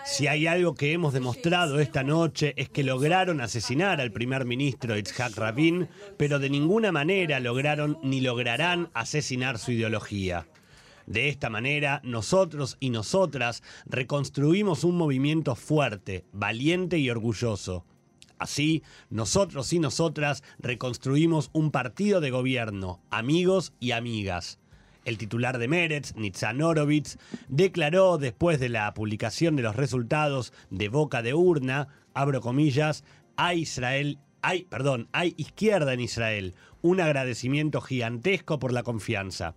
Si 0.05 0.27
hay 0.27 0.49
algo 0.49 0.75
que 0.75 0.93
hemos 0.93 1.13
demostrado 1.13 1.79
esta 1.79 2.03
noche 2.03 2.55
es 2.57 2.69
que 2.69 2.83
lograron 2.83 3.41
asesinar 3.41 4.01
al 4.01 4.11
primer 4.11 4.45
ministro 4.45 4.99
Itzhak 4.99 5.37
Rabin, 5.37 5.89
pero 6.17 6.41
de 6.41 6.51
ninguna 6.51 6.91
manera 6.91 7.39
lograron 7.39 7.99
ni 8.03 8.21
lograrán 8.21 8.91
asesinar 8.93 9.59
su 9.59 9.71
ideología. 9.71 10.49
De 11.07 11.29
esta 11.29 11.49
manera, 11.49 12.01
nosotros 12.03 12.77
y 12.81 12.91
nosotras 12.91 13.63
reconstruimos 13.87 14.83
un 14.83 14.97
movimiento 14.97 15.55
fuerte, 15.55 16.25
valiente 16.33 16.99
y 16.99 17.09
orgulloso. 17.09 17.85
Así, 18.39 18.83
nosotros 19.11 19.73
y 19.73 19.79
nosotras 19.79 20.43
reconstruimos 20.59 21.51
un 21.53 21.71
partido 21.71 22.21
de 22.21 22.31
gobierno, 22.31 23.01
amigos 23.11 23.73
y 23.79 23.93
amigas. 23.93 24.59
El 25.05 25.19
titular 25.19 25.59
de 25.59 25.69
Meretz, 25.69 26.15
Nitzan 26.17 26.63
Horowitz, 26.63 27.19
declaró 27.49 28.19
después 28.19 28.61
de 28.61 28.69
la 28.69 28.95
publicación 28.95 29.57
de 29.57 29.63
los 29.63 29.75
resultados 29.75 30.53
de 30.71 30.89
boca 30.89 31.23
de 31.23 31.35
urna, 31.35 31.89
abro 32.15 32.41
comillas, 32.41 33.05
a 33.37 33.55
Israel, 33.55 34.19
hay, 34.43 34.65
perdón, 34.65 35.09
izquierda 35.37 35.93
en 35.93 36.01
Israel, 36.01 36.55
un 36.83 37.01
agradecimiento 37.01 37.81
gigantesco 37.81 38.59
por 38.59 38.73
la 38.73 38.83
confianza. 38.83 39.55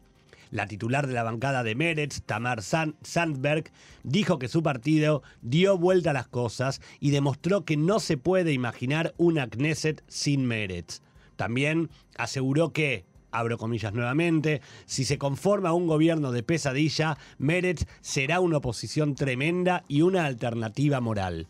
La 0.51 0.67
titular 0.67 1.07
de 1.07 1.13
la 1.13 1.23
bancada 1.23 1.63
de 1.63 1.75
Meretz, 1.75 2.21
Tamar 2.21 2.61
Sandberg, 2.61 3.71
dijo 4.03 4.39
que 4.39 4.47
su 4.47 4.63
partido 4.63 5.23
dio 5.41 5.77
vuelta 5.77 6.11
a 6.11 6.13
las 6.13 6.27
cosas 6.27 6.81
y 6.99 7.11
demostró 7.11 7.65
que 7.65 7.77
no 7.77 7.99
se 7.99 8.17
puede 8.17 8.53
imaginar 8.53 9.13
una 9.17 9.49
Knesset 9.49 10.03
sin 10.07 10.45
Meretz. 10.45 11.01
También 11.35 11.89
aseguró 12.17 12.71
que, 12.71 13.05
abro 13.37 13.57
comillas 13.57 13.93
nuevamente, 13.93 14.61
si 14.85 15.05
se 15.05 15.17
conforma 15.17 15.73
un 15.73 15.87
gobierno 15.87 16.31
de 16.31 16.43
pesadilla, 16.43 17.17
Meretz 17.37 17.85
será 18.01 18.39
una 18.39 18.57
oposición 18.57 19.15
tremenda 19.15 19.83
y 19.87 20.01
una 20.01 20.25
alternativa 20.25 21.01
moral. 21.01 21.47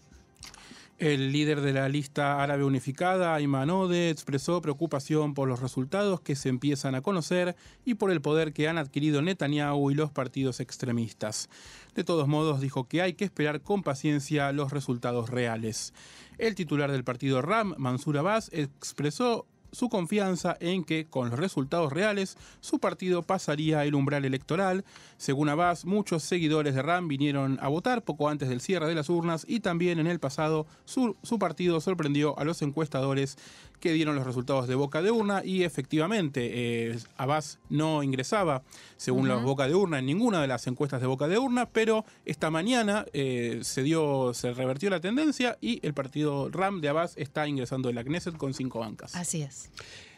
El 0.97 1.33
líder 1.33 1.59
de 1.59 1.73
la 1.73 1.89
lista 1.89 2.41
árabe 2.41 2.63
unificada, 2.63 3.35
Ayman 3.35 3.69
Ode, 3.69 4.09
expresó 4.09 4.61
preocupación 4.61 5.33
por 5.33 5.49
los 5.49 5.59
resultados 5.59 6.21
que 6.21 6.37
se 6.37 6.47
empiezan 6.47 6.95
a 6.95 7.01
conocer 7.01 7.57
y 7.83 7.95
por 7.95 8.11
el 8.11 8.21
poder 8.21 8.53
que 8.53 8.69
han 8.69 8.77
adquirido 8.77 9.21
Netanyahu 9.21 9.91
y 9.91 9.95
los 9.95 10.11
partidos 10.11 10.61
extremistas. 10.61 11.49
De 11.95 12.05
todos 12.05 12.29
modos, 12.29 12.61
dijo 12.61 12.87
que 12.87 13.01
hay 13.01 13.13
que 13.13 13.25
esperar 13.25 13.59
con 13.59 13.83
paciencia 13.83 14.53
los 14.53 14.71
resultados 14.71 15.29
reales. 15.29 15.93
El 16.37 16.55
titular 16.55 16.89
del 16.89 17.03
partido 17.03 17.41
RAM, 17.41 17.75
Mansur 17.77 18.17
Abbas, 18.17 18.49
expresó 18.53 19.47
su 19.75 19.89
confianza 19.89 20.55
en 20.61 20.85
que, 20.85 21.05
con 21.05 21.29
los 21.29 21.37
resultados 21.37 21.91
reales, 21.91 22.37
su 22.61 22.79
partido 22.79 23.23
pasaría 23.23 23.83
el 23.83 23.93
umbral 23.93 24.23
electoral. 24.23 24.85
Según 25.17 25.49
Abbas, 25.49 25.85
muchos 25.85 26.23
seguidores 26.23 26.75
de 26.75 26.81
Ram 26.81 27.09
vinieron 27.09 27.59
a 27.61 27.67
votar 27.67 28.03
poco 28.03 28.29
antes 28.29 28.47
del 28.47 28.61
cierre 28.61 28.87
de 28.87 28.95
las 28.95 29.09
urnas 29.09 29.45
y 29.47 29.59
también 29.59 29.99
en 29.99 30.07
el 30.07 30.19
pasado 30.19 30.65
su, 30.85 31.15
partido 31.39 31.81
sorprendió 31.81 32.39
a 32.39 32.45
los 32.45 32.61
encuestadores 32.61 33.37
que 33.81 33.91
dieron 33.91 34.15
los 34.15 34.25
resultados 34.25 34.67
de 34.69 34.75
boca 34.75 35.01
de 35.01 35.11
urna 35.11 35.43
y 35.43 35.63
efectivamente 35.63 36.51
eh, 36.53 36.97
Abbas 37.17 37.59
no 37.69 38.01
ingresaba, 38.01 38.63
según 38.95 39.27
la 39.27 39.35
boca 39.35 39.67
de 39.67 39.75
urna, 39.75 39.99
en 39.99 40.05
ninguna 40.05 40.41
de 40.41 40.47
las 40.47 40.65
encuestas 40.67 41.01
de 41.01 41.07
boca 41.07 41.27
de 41.27 41.37
urna, 41.37 41.67
pero 41.67 42.05
esta 42.23 42.49
mañana 42.49 43.05
eh, 43.11 43.59
se 43.63 43.83
dio, 43.83 44.33
se 44.33 44.53
revertió 44.53 44.89
la 44.89 45.01
tendencia 45.01 45.57
y 45.59 45.85
el 45.85 45.93
partido 45.93 46.49
RAM 46.49 46.79
de 46.79 46.89
Abbas 46.89 47.13
está 47.17 47.45
ingresando 47.47 47.89
en 47.89 47.95
la 47.95 48.05
Knesset 48.05 48.37
con 48.37 48.53
cinco 48.53 48.79
bancas. 48.79 49.13
Así 49.15 49.41
es. 49.41 49.64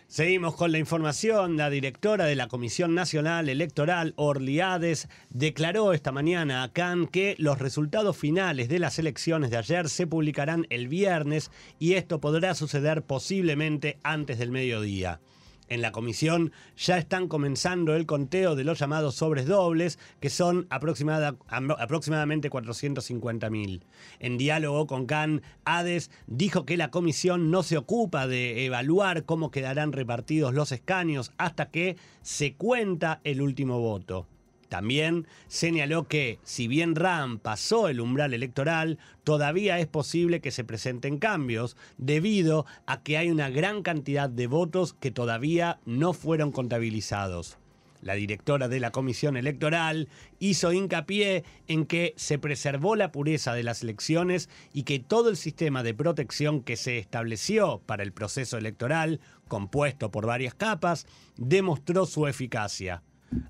Seguimos 0.08 0.56
con 0.56 0.72
la 0.72 0.78
información. 0.78 1.58
La 1.58 1.70
directora 1.70 2.26
de 2.26 2.36
la 2.36 2.48
Comisión 2.48 2.96
Nacional 2.96 3.50
Electoral, 3.50 4.14
Orliades, 4.16 5.10
declaró 5.30 5.92
esta 5.92 6.14
mañana 6.14 6.64
a 6.64 6.72
Cannes 6.72 7.10
que 7.12 7.36
los 7.40 7.60
resultados 7.60 8.16
finales 8.16 8.70
de 8.70 8.80
las 8.80 9.00
elecciones 9.00 9.52
de 9.52 9.58
ayer 9.58 9.90
se 9.90 10.08
publicarán 10.08 10.66
el 10.70 10.88
viernes 10.88 11.52
y 11.78 11.94
esto 11.94 12.22
podrá 12.22 12.56
suceder 12.56 13.04
posiblemente 13.04 13.98
antes 14.02 14.40
del 14.40 14.52
mediodía. 14.52 15.20
En 15.70 15.82
la 15.82 15.92
comisión 15.92 16.52
ya 16.78 16.98
están 16.98 17.28
comenzando 17.28 17.96
el 17.96 18.06
conteo 18.06 18.56
de 18.56 18.64
los 18.64 18.80
llamados 18.80 19.16
sobres 19.16 19.46
dobles, 19.46 20.00
que 20.20 20.30
son 20.30 20.66
aproximadamente 20.70 22.50
450.000. 22.50 23.82
En 24.20 24.38
diálogo 24.38 24.88
con 24.88 25.06
Can, 25.06 25.42
Hades 25.66 26.10
dijo 26.26 26.66
que 26.66 26.78
la 26.78 26.90
comisión 26.90 27.52
no 27.52 27.64
se 27.64 27.78
ocupa 27.78 28.28
de 28.28 28.66
evaluar 28.66 29.26
cómo 29.26 29.52
quedarán 29.52 29.92
repartidos 29.92 30.54
los 30.54 30.72
escaños 30.72 31.34
hasta 31.38 31.70
que 31.70 31.98
se 32.22 32.56
cuenta 32.56 33.20
el 33.24 33.42
último 33.42 33.80
voto. 33.80 34.28
También 34.70 35.28
señaló 35.48 36.08
que, 36.08 36.40
si 36.44 36.68
bien 36.68 36.96
RAM 36.96 37.40
pasó 37.40 37.88
el 37.88 38.02
umbral 38.02 38.34
electoral, 38.34 38.98
todavía 39.24 39.80
es 39.80 39.88
posible 39.88 40.42
que 40.42 40.52
se 40.52 40.66
presenten 40.66 41.20
cambios, 41.20 41.78
debido 41.98 42.66
a 42.86 43.02
que 43.02 43.18
hay 43.18 43.30
una 43.30 43.50
gran 43.50 43.82
cantidad 43.82 44.30
de 44.30 44.48
votos 44.48 44.94
que 44.94 45.12
todavía 45.12 45.80
no 45.86 46.14
fueron 46.14 46.52
contabilizados. 46.52 47.58
La 48.02 48.14
directora 48.14 48.68
de 48.68 48.80
la 48.80 48.92
Comisión 48.92 49.38
Electoral 49.38 50.08
hizo 50.40 50.72
hincapié 50.72 51.44
en 51.68 51.86
que 51.86 52.14
se 52.16 52.38
preservó 52.38 52.96
la 52.96 53.12
pureza 53.12 53.54
de 53.54 53.64
las 53.64 53.82
elecciones 53.82 54.50
y 54.72 54.84
que 54.84 55.00
todo 55.00 55.30
el 55.30 55.38
sistema 55.38 55.82
de 55.82 55.96
protección 55.96 56.62
que 56.62 56.76
se 56.76 57.00
estableció 57.00 57.82
para 57.86 58.04
el 58.04 58.12
proceso 58.12 58.58
electoral, 58.58 59.20
compuesto 59.48 60.12
por 60.12 60.28
varias 60.28 60.54
capas, 60.54 61.08
demostró 61.38 62.06
su 62.06 62.28
eficacia 62.28 63.02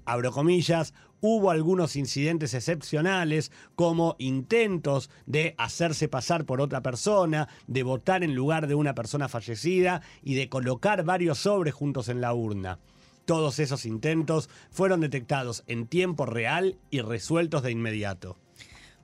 abro 0.05 0.31
comillas, 0.31 0.93
hubo 1.21 1.51
algunos 1.51 1.95
incidentes 1.95 2.53
excepcionales 2.53 3.51
como 3.75 4.15
intentos 4.19 5.09
de 5.25 5.55
hacerse 5.57 6.07
pasar 6.07 6.45
por 6.45 6.61
otra 6.61 6.81
persona, 6.81 7.47
de 7.67 7.83
votar 7.83 8.23
en 8.23 8.35
lugar 8.35 8.67
de 8.67 8.75
una 8.75 8.93
persona 8.95 9.27
fallecida 9.27 10.01
y 10.23 10.35
de 10.35 10.49
colocar 10.49 11.03
varios 11.03 11.39
sobres 11.39 11.73
juntos 11.73 12.09
en 12.09 12.21
la 12.21 12.33
urna. 12.33 12.79
Todos 13.25 13.59
esos 13.59 13.85
intentos 13.85 14.49
fueron 14.71 15.01
detectados 15.01 15.63
en 15.67 15.87
tiempo 15.87 16.25
real 16.25 16.77
y 16.89 17.01
resueltos 17.01 17.61
de 17.63 17.71
inmediato. 17.71 18.37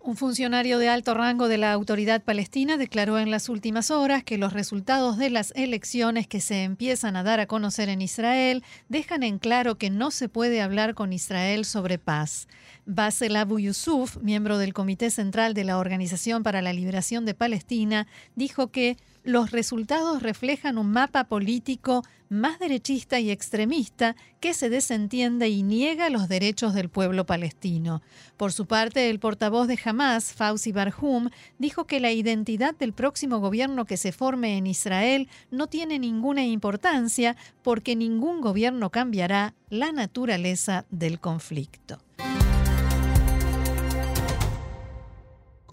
Un 0.06 0.18
funcionario 0.18 0.80
de 0.80 0.90
alto 0.90 1.14
rango 1.14 1.48
de 1.48 1.58
la 1.58 1.72
autoridad 1.72 2.22
palestina 2.22 2.76
declaró 2.76 3.20
en 3.20 3.32
las 3.32 3.48
últimas 3.48 3.90
horas 3.90 4.22
que 4.22 4.38
los 4.38 4.52
resultados 4.52 5.18
de 5.18 5.30
las 5.30 5.54
elecciones 5.56 6.28
que 6.28 6.42
se 6.42 6.64
empiezan 6.64 7.16
a 7.16 7.24
dar 7.24 7.40
a 7.40 7.46
conocer 7.46 7.88
en 7.88 8.02
Israel 8.02 8.66
dejan 8.90 9.24
en 9.24 9.40
claro 9.40 9.78
que 9.78 9.90
no 9.90 10.12
se 10.12 10.28
puede 10.28 10.62
hablar 10.62 10.94
con 10.94 11.14
Israel 11.14 11.64
sobre 11.64 12.00
paz. 12.00 12.50
Basel 12.86 13.38
Abu 13.38 13.60
Yusuf, 13.60 14.18
miembro 14.18 14.58
del 14.58 14.74
Comité 14.74 15.10
Central 15.10 15.54
de 15.54 15.64
la 15.64 15.78
Organización 15.78 16.44
para 16.44 16.62
la 16.62 16.74
Liberación 16.74 17.24
de 17.24 17.34
Palestina, 17.34 18.06
dijo 18.36 18.72
que 18.72 18.98
los 19.24 19.52
resultados 19.52 20.22
reflejan 20.22 20.78
un 20.78 20.92
mapa 20.92 21.26
político 21.26 22.04
más 22.30 22.60
derechista 22.60 23.20
y 23.20 23.30
extremista 23.30 24.16
que 24.40 24.54
se 24.54 24.70
desentiende 24.70 25.50
y 25.50 25.64
niega 25.64 26.10
los 26.10 26.28
derechos 26.28 26.74
del 26.74 26.90
pueblo 26.90 27.26
palestino. 27.26 28.02
Por 28.38 28.52
su 28.52 28.66
parte, 28.66 29.10
el 29.10 29.20
portavoz 29.20 29.68
de 29.68 29.80
Hamas, 29.84 30.34
Fauzi 30.34 30.72
Barhum, 30.72 31.30
dijo 31.60 31.86
que 31.86 32.00
la 32.00 32.12
identidad 32.12 32.76
del 32.76 32.94
próximo 32.94 33.40
gobierno 33.40 33.86
que 33.86 33.98
se 33.98 34.12
forme 34.12 34.58
en 34.58 34.68
Israel 34.68 35.30
no 35.52 35.68
tiene 35.68 36.00
ninguna 36.00 36.44
importancia 36.44 37.38
porque 37.62 37.96
ningún 37.96 38.42
gobierno 38.42 38.90
cambiará 38.90 39.54
la 39.70 39.92
naturaleza 39.92 40.86
del 40.90 41.20
conflicto. 41.20 42.00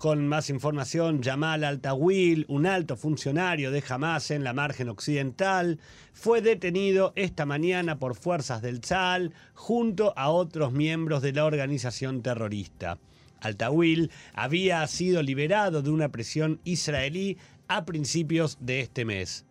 Con 0.01 0.27
más 0.27 0.49
información, 0.49 1.23
Jamal 1.23 1.63
Altawil, 1.63 2.47
un 2.49 2.65
alto 2.65 2.97
funcionario 2.97 3.71
de 3.71 3.85
Hamas 3.87 4.31
en 4.31 4.43
la 4.45 4.55
margen 4.55 4.89
occidental, 4.89 5.79
fue 6.15 6.41
detenido 6.41 7.13
esta 7.17 7.45
mañana 7.45 7.99
por 7.99 8.15
fuerzas 8.15 8.63
del 8.63 8.81
Tzal 8.81 9.35
junto 9.53 10.15
a 10.17 10.31
otros 10.31 10.73
miembros 10.73 11.21
de 11.21 11.35
la 11.35 11.45
organización 11.45 12.23
terrorista. 12.23 12.97
Altawil 13.43 14.11
había 14.33 14.87
sido 14.87 15.23
liberado 15.23 15.83
de 15.83 15.91
una 15.91 16.09
prisión 16.09 16.61
israelí 16.65 17.37
a 17.69 17.85
principios 17.85 18.57
de 18.59 18.81
este 18.81 19.05
mes. 19.05 19.45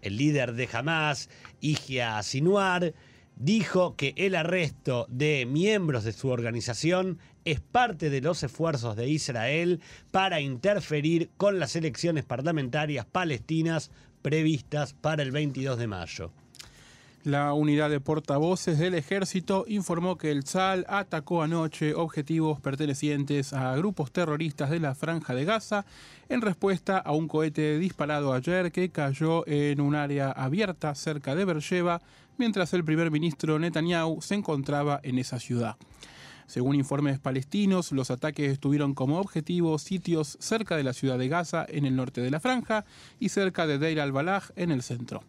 El 0.00 0.16
líder 0.16 0.54
de 0.54 0.68
Hamas, 0.72 1.30
Ijia 1.60 2.20
Sinuar, 2.24 2.92
dijo 3.36 3.94
que 3.94 4.14
el 4.16 4.34
arresto 4.34 5.06
de 5.08 5.46
miembros 5.46 6.02
de 6.02 6.12
su 6.12 6.28
organización 6.28 7.18
es 7.44 7.60
parte 7.60 8.10
de 8.10 8.20
los 8.20 8.42
esfuerzos 8.42 8.96
de 8.96 9.08
Israel 9.08 9.80
para 10.10 10.40
interferir 10.40 11.30
con 11.36 11.58
las 11.58 11.76
elecciones 11.76 12.24
parlamentarias 12.24 13.06
palestinas 13.06 13.90
previstas 14.22 14.94
para 14.94 15.22
el 15.22 15.32
22 15.32 15.78
de 15.78 15.86
mayo. 15.86 16.32
La 17.24 17.52
unidad 17.52 17.88
de 17.88 18.00
portavoces 18.00 18.80
del 18.80 18.94
ejército 18.94 19.64
informó 19.68 20.18
que 20.18 20.32
el 20.32 20.42
Tzal 20.42 20.84
atacó 20.88 21.42
anoche 21.42 21.94
objetivos 21.94 22.60
pertenecientes 22.60 23.52
a 23.52 23.76
grupos 23.76 24.10
terroristas 24.10 24.70
de 24.70 24.80
la 24.80 24.96
franja 24.96 25.32
de 25.32 25.44
Gaza 25.44 25.84
en 26.28 26.40
respuesta 26.40 26.98
a 26.98 27.12
un 27.12 27.28
cohete 27.28 27.78
disparado 27.78 28.32
ayer 28.32 28.72
que 28.72 28.90
cayó 28.90 29.46
en 29.46 29.80
un 29.80 29.94
área 29.94 30.32
abierta 30.32 30.96
cerca 30.96 31.36
de 31.36 31.44
Beersheba 31.44 32.02
mientras 32.38 32.74
el 32.74 32.84
primer 32.84 33.12
ministro 33.12 33.56
Netanyahu 33.56 34.20
se 34.20 34.34
encontraba 34.34 34.98
en 35.04 35.20
esa 35.20 35.38
ciudad. 35.38 35.76
Según 36.46 36.76
informes 36.76 37.18
palestinos, 37.18 37.92
los 37.92 38.10
ataques 38.10 38.58
tuvieron 38.60 38.94
como 38.94 39.18
objetivo 39.18 39.78
sitios 39.78 40.36
cerca 40.40 40.76
de 40.76 40.84
la 40.84 40.92
ciudad 40.92 41.18
de 41.18 41.28
Gaza 41.28 41.64
en 41.68 41.86
el 41.86 41.96
norte 41.96 42.20
de 42.20 42.30
la 42.30 42.40
franja 42.40 42.84
y 43.18 43.30
cerca 43.30 43.66
de 43.66 43.78
Deir 43.78 44.00
al-Balaj 44.00 44.50
en 44.56 44.70
el 44.70 44.82
centro. 44.82 45.22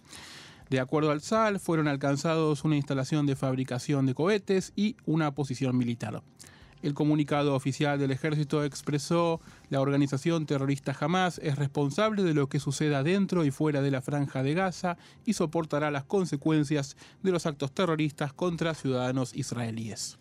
De 0.70 0.80
acuerdo 0.80 1.12
al 1.12 1.22
SAL, 1.22 1.60
fueron 1.60 1.88
alcanzados 1.88 2.64
una 2.64 2.76
instalación 2.76 3.26
de 3.26 3.36
fabricación 3.36 4.06
de 4.06 4.16
cohetes 4.16 4.74
y 4.76 4.96
una 5.06 5.36
posición 5.36 5.78
militar. 5.78 6.24
El 6.84 6.94
comunicado 6.94 7.56
oficial 7.56 7.98
del 7.98 8.12
ejército 8.12 8.66
expresó 8.66 9.40
la 9.70 9.80
organización 9.80 10.46
terrorista 10.46 10.94
Hamas 11.00 11.40
es 11.42 11.56
responsable 11.56 12.24
de 12.24 12.34
lo 12.34 12.50
que 12.50 12.60
suceda 12.60 13.04
dentro 13.04 13.46
y 13.46 13.52
fuera 13.52 13.82
de 13.82 13.90
la 13.90 14.02
franja 14.02 14.44
de 14.44 14.54
Gaza 14.54 14.98
y 15.26 15.32
soportará 15.34 15.92
las 15.92 16.04
consecuencias 16.04 16.98
de 17.22 17.32
los 17.32 17.46
actos 17.46 17.72
terroristas 17.72 18.34
contra 18.34 18.74
ciudadanos 18.74 19.34
israelíes. 19.34 20.18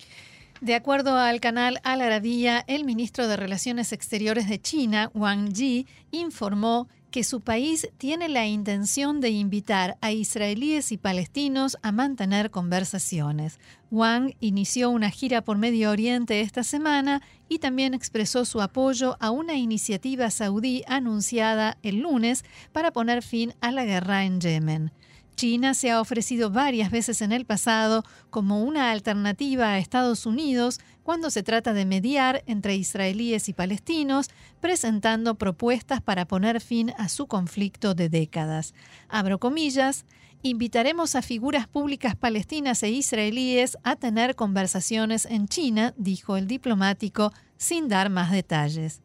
De 0.63 0.77
acuerdo 0.77 1.19
al 1.19 1.41
canal 1.41 1.81
Al 1.83 2.03
Arabiya, 2.03 2.63
el 2.69 2.85
ministro 2.85 3.27
de 3.27 3.37
Relaciones 3.37 3.93
Exteriores 3.93 4.49
de 4.49 4.61
China, 4.61 5.11
Wang 5.13 5.53
Yi, 5.53 5.89
informó 6.13 6.87
que 7.11 7.25
su 7.25 7.41
país 7.41 7.91
tiene 7.99 8.29
la 8.29 8.47
intención 8.47 9.21
de 9.21 9.31
invitar 9.31 9.99
a 10.01 10.13
israelíes 10.13 10.93
y 10.93 10.99
palestinos 10.99 11.79
a 11.83 11.91
mantener 11.91 12.53
conversaciones. 12.53 13.59
Wang 13.91 14.37
inició 14.39 14.91
una 14.91 15.11
gira 15.11 15.43
por 15.43 15.59
Medio 15.59 15.91
Oriente 15.91 16.41
esta 16.41 16.63
semana 16.63 17.23
y 17.49 17.59
también 17.59 17.93
expresó 17.93 18.45
su 18.45 18.63
apoyo 18.63 19.17
a 19.19 19.33
una 19.33 19.57
iniciativa 19.57 20.31
saudí 20.31 20.85
anunciada 20.87 21.77
el 21.83 22.03
lunes 22.03 22.45
para 22.71 22.93
poner 22.93 23.25
fin 23.25 23.53
a 23.61 23.73
la 23.73 23.85
guerra 23.85 24.25
en 24.25 24.41
Yemen. 24.41 24.93
China 25.35 25.75
se 25.75 25.91
ha 25.91 26.01
ofrecido 26.01 26.51
varias 26.51 26.91
veces 26.91 27.23
en 27.23 27.33
el 27.33 27.45
pasado 27.45 28.05
como 28.31 28.63
una 28.63 28.91
alternativa 28.91 29.71
a 29.71 29.79
Estados 29.79 30.27
Unidos 30.27 30.81
cuando 31.03 31.31
se 31.31 31.43
trata 31.43 31.73
de 31.73 31.85
mediar 31.85 32.43
entre 32.47 32.77
israelíes 32.77 33.49
y 33.49 33.53
palestinos, 33.53 34.31
presentando 34.61 35.35
propuestas 35.35 36.01
para 36.01 36.27
poner 36.27 36.61
fin 36.61 36.93
a 36.97 37.09
su 37.09 37.27
conflicto 37.27 37.95
de 37.95 38.09
décadas. 38.09 38.75
Abro 39.09 39.39
comillas, 39.39 40.05
invitaremos 40.43 41.15
a 41.15 41.23
figuras 41.23 41.67
públicas 41.67 42.15
palestinas 42.15 42.83
e 42.83 42.91
israelíes 42.91 43.79
a 43.83 43.97
tener 43.97 44.37
conversaciones 44.37 45.25
en 45.27 45.49
China, 45.49 45.95
dijo 45.97 46.37
el 46.37 46.47
diplomático, 46.47 47.33
sin 47.57 47.89
dar 47.89 48.11
más 48.11 48.31
detalles. 48.31 49.03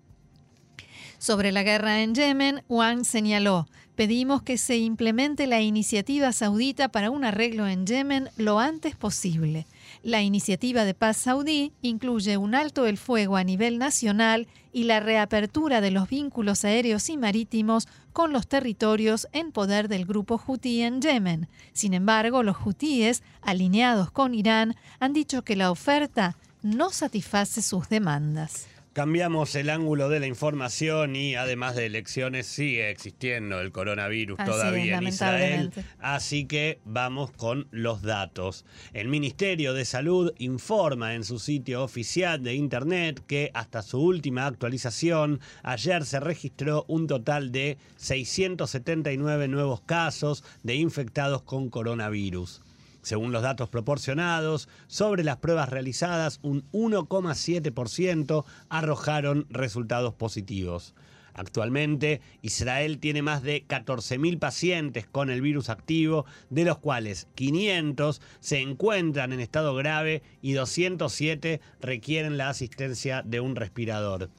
Sobre 1.19 1.51
la 1.51 1.63
guerra 1.63 2.01
en 2.03 2.13
Yemen, 2.13 2.63
Wang 2.69 3.03
señaló, 3.03 3.67
pedimos 3.95 4.43
que 4.43 4.59
se 4.59 4.77
implemente 4.77 5.47
la 5.47 5.62
iniciativa 5.62 6.31
saudita 6.31 6.89
para 6.89 7.09
un 7.09 7.25
arreglo 7.25 7.67
en 7.67 7.88
Yemen 7.88 8.29
lo 8.38 8.59
antes 8.59 8.95
posible. 8.95 9.65
La 10.03 10.21
iniciativa 10.21 10.86
de 10.86 10.93
paz 10.93 11.17
saudí 11.17 11.74
incluye 11.81 12.38
un 12.38 12.53
alto 12.53 12.86
el 12.86 13.00
fuego 13.00 13.36
a 13.36 13.43
nivel 13.43 13.79
nacional 13.79 14.47
y 14.71 14.83
la 14.83 15.00
reapertura 15.00 15.81
de 15.81 15.89
los 15.89 16.07
vínculos 16.07 16.63
aéreos 16.63 17.09
y 17.09 17.17
marítimos 17.17 17.88
con 18.13 18.32
los 18.32 18.47
territorios 18.47 19.27
en 19.32 19.51
poder 19.51 19.88
del 19.88 20.06
grupo 20.06 20.38
Houthi 20.38 20.84
en 20.84 21.01
Yemen. 21.01 21.47
Sin 21.73 21.95
embargo, 21.95 22.43
los 22.43 22.58
hutíes, 22.63 23.23
alineados 23.41 24.12
con 24.12 24.36
Irán, 24.36 24.75
han 24.99 25.13
dicho 25.13 25.41
que 25.41 25.56
la 25.56 25.71
oferta 25.71 26.38
no 26.62 26.91
satisface 26.91 27.63
sus 27.63 27.89
demandas. 27.89 28.67
Cambiamos 28.97 29.53
el 29.53 29.69
ángulo 29.69 30.10
de 30.10 30.19
la 30.19 30.25
información 30.25 31.15
y 31.15 31.36
además 31.36 31.75
de 31.75 31.86
elecciones 31.86 32.47
sigue 32.47 32.89
existiendo 32.89 33.62
el 33.62 33.71
coronavirus 33.71 34.39
todavía 34.43 34.97
en 34.97 35.03
Israel. 35.03 35.71
Así 35.99 36.45
que 36.45 36.79
vamos 36.83 37.29
con 37.29 37.67
los 37.69 38.01
datos. 38.01 38.65
El 38.93 39.07
Ministerio 39.07 39.75
de 39.75 39.86
Salud 39.86 40.33
informa 40.39 41.13
en 41.13 41.23
su 41.23 41.38
sitio 41.38 41.83
oficial 41.83 42.41
de 42.41 42.55
Internet 42.55 43.21
que 43.27 43.51
hasta 43.53 43.83
su 43.83 44.01
última 44.01 44.47
actualización, 44.47 45.41
ayer 45.62 46.03
se 46.03 46.19
registró 46.19 46.83
un 46.88 47.05
total 47.05 47.51
de 47.51 47.77
679 47.97 49.47
nuevos 49.47 49.81
casos 49.81 50.43
de 50.63 50.73
infectados 50.73 51.43
con 51.43 51.69
coronavirus. 51.69 52.63
Según 53.08 53.32
los 53.32 53.41
datos 53.41 53.70
proporcionados, 53.70 54.67
sobre 54.88 55.24
las 55.24 55.38
pruebas 55.38 55.70
realizadas, 55.70 56.41
un 56.41 56.70
1,7% 56.74 58.43
arrojaron 58.67 59.46
resultados 59.50 60.13
positivos. 60.13 60.93
Actualmente, 61.34 62.20
Israel 62.41 63.00
tiene 63.00 63.22
más 63.22 63.43
de 63.43 63.65
14.000 63.65 64.39
pacientes 64.39 65.08
con 65.08 65.30
el 65.30 65.39
virus 65.39 65.70
activo, 65.70 66.26
de 66.50 66.65
los 66.65 66.80
cuales 66.80 67.30
500 67.36 68.22
se 68.41 68.60
encuentran 68.60 69.32
en 69.32 69.39
estado 69.39 69.74
grave 69.74 70.22
y 70.41 70.52
207 70.52 71.62
requieren 71.80 72.36
la 72.36 72.50
asistencia 72.50 73.22
de 73.22 73.39
un 73.39 73.56
respirador. 73.56 74.32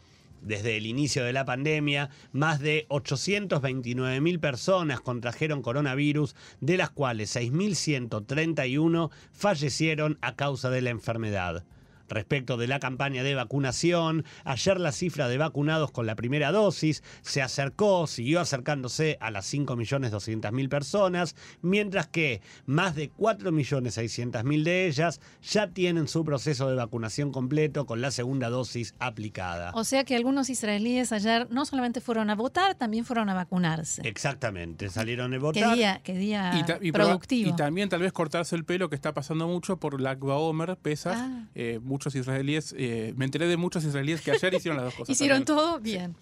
Desde 0.43 0.77
el 0.77 0.87
inicio 0.87 1.25
de 1.25 1.33
la 1.33 1.45
pandemia, 1.45 2.11
más 2.33 2.61
de 2.61 2.87
829.000 2.89 4.41
personas 4.41 5.01
contrajeron 5.01 5.63
coronavirus, 5.63 6.35
de 6.61 6.77
las 6.77 6.91
cuales 6.91 7.35
6.131 7.37 9.11
fallecieron 9.33 10.19
a 10.21 10.37
causa 10.37 10.71
de 10.71 10.83
la 10.83 10.91
enfermedad. 10.91 11.65
Respecto 12.09 12.57
de 12.57 12.67
la 12.67 12.81
campaña 12.81 13.23
de 13.23 13.35
vacunación, 13.35 14.25
ayer 14.45 14.81
la 14.81 14.93
cifra 14.93 15.29
de 15.29 15.39
vacunados 15.39 15.91
con 15.91 16.07
la 16.07 16.17
primera 16.17 16.53
dosis 16.53 17.03
se 17.23 17.43
acercó, 17.43 18.07
siguió 18.07 18.41
acercándose 18.41 19.19
a 19.21 19.31
las 19.31 19.53
5.200.000 19.53 20.69
personas, 20.69 21.37
mientras 21.61 22.09
que 22.09 22.41
más 22.67 22.95
de 22.95 23.13
4.600.000 23.13 24.63
de 24.63 24.87
ellas 24.87 25.21
ya 25.43 25.69
tienen 25.69 26.09
su 26.09 26.25
proceso 26.25 26.69
de 26.69 26.77
vacunación 26.77 27.33
completo 27.33 27.87
con 27.87 28.01
la 28.01 28.11
segunda 28.11 28.49
dosis 28.49 28.95
aplicada. 28.99 29.73
O 29.75 29.85
sea 29.85 30.05
que 30.05 30.17
algunos 30.17 30.51
israelíes 30.51 31.13
ayer 31.13 31.49
no 31.51 31.65
solamente 31.65 32.01
fueron 32.01 32.31
a 32.31 32.35
votar, 32.35 32.75
también 32.75 33.05
fueron 33.05 33.29
a 33.29 33.35
vacunarse. 33.35 34.03
Exactamente, 34.05 34.89
salieron 34.89 35.35
a 35.35 35.39
votar. 35.39 35.75
Qué 36.03 36.15
día, 36.15 36.53
productivo. 36.93 37.51
Y 37.51 37.57
también 37.57 37.89
tal 37.89 38.01
vez 38.01 38.13
cortarse 38.13 38.57
el 38.57 38.65
pelo, 38.65 38.89
que 38.89 38.97
está 38.97 39.15
pasando 39.15 39.47
mucho 39.47 39.79
por 39.79 40.01
la 40.01 40.17
Omer, 40.21 40.77
pesas. 40.77 41.17
Ah. 41.19 41.47
Eh, 41.55 41.81
muchos 41.99 42.15
israelíes, 42.15 42.75
eh, 42.79 43.13
me 43.17 43.25
enteré 43.25 43.49
de 43.49 43.57
muchos 43.57 43.85
israelíes 43.85 44.21
que 44.21 44.31
ayer 44.31 44.55
hicieron 44.55 44.77
las 44.77 44.85
dos 44.87 44.95
cosas. 44.95 45.13
Hicieron 45.13 45.45
todo 45.45 45.81
bien. 45.81 46.15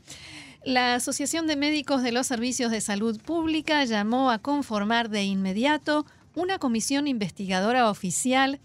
La 0.65 0.95
Asociación 0.95 1.47
de 1.47 1.55
Médicos 1.55 2.03
de 2.03 2.13
los 2.13 2.27
Servicios 2.27 2.73
de 2.73 2.81
Salud 2.81 3.21
Pública 3.21 3.85
llamó 3.85 4.31
a 4.31 4.39
conformar 4.39 5.11
de 5.11 5.25
inmediato 5.25 6.07
una 6.35 6.59
comisión 6.59 7.07
investigadora 7.07 7.91
oficial 7.91 8.59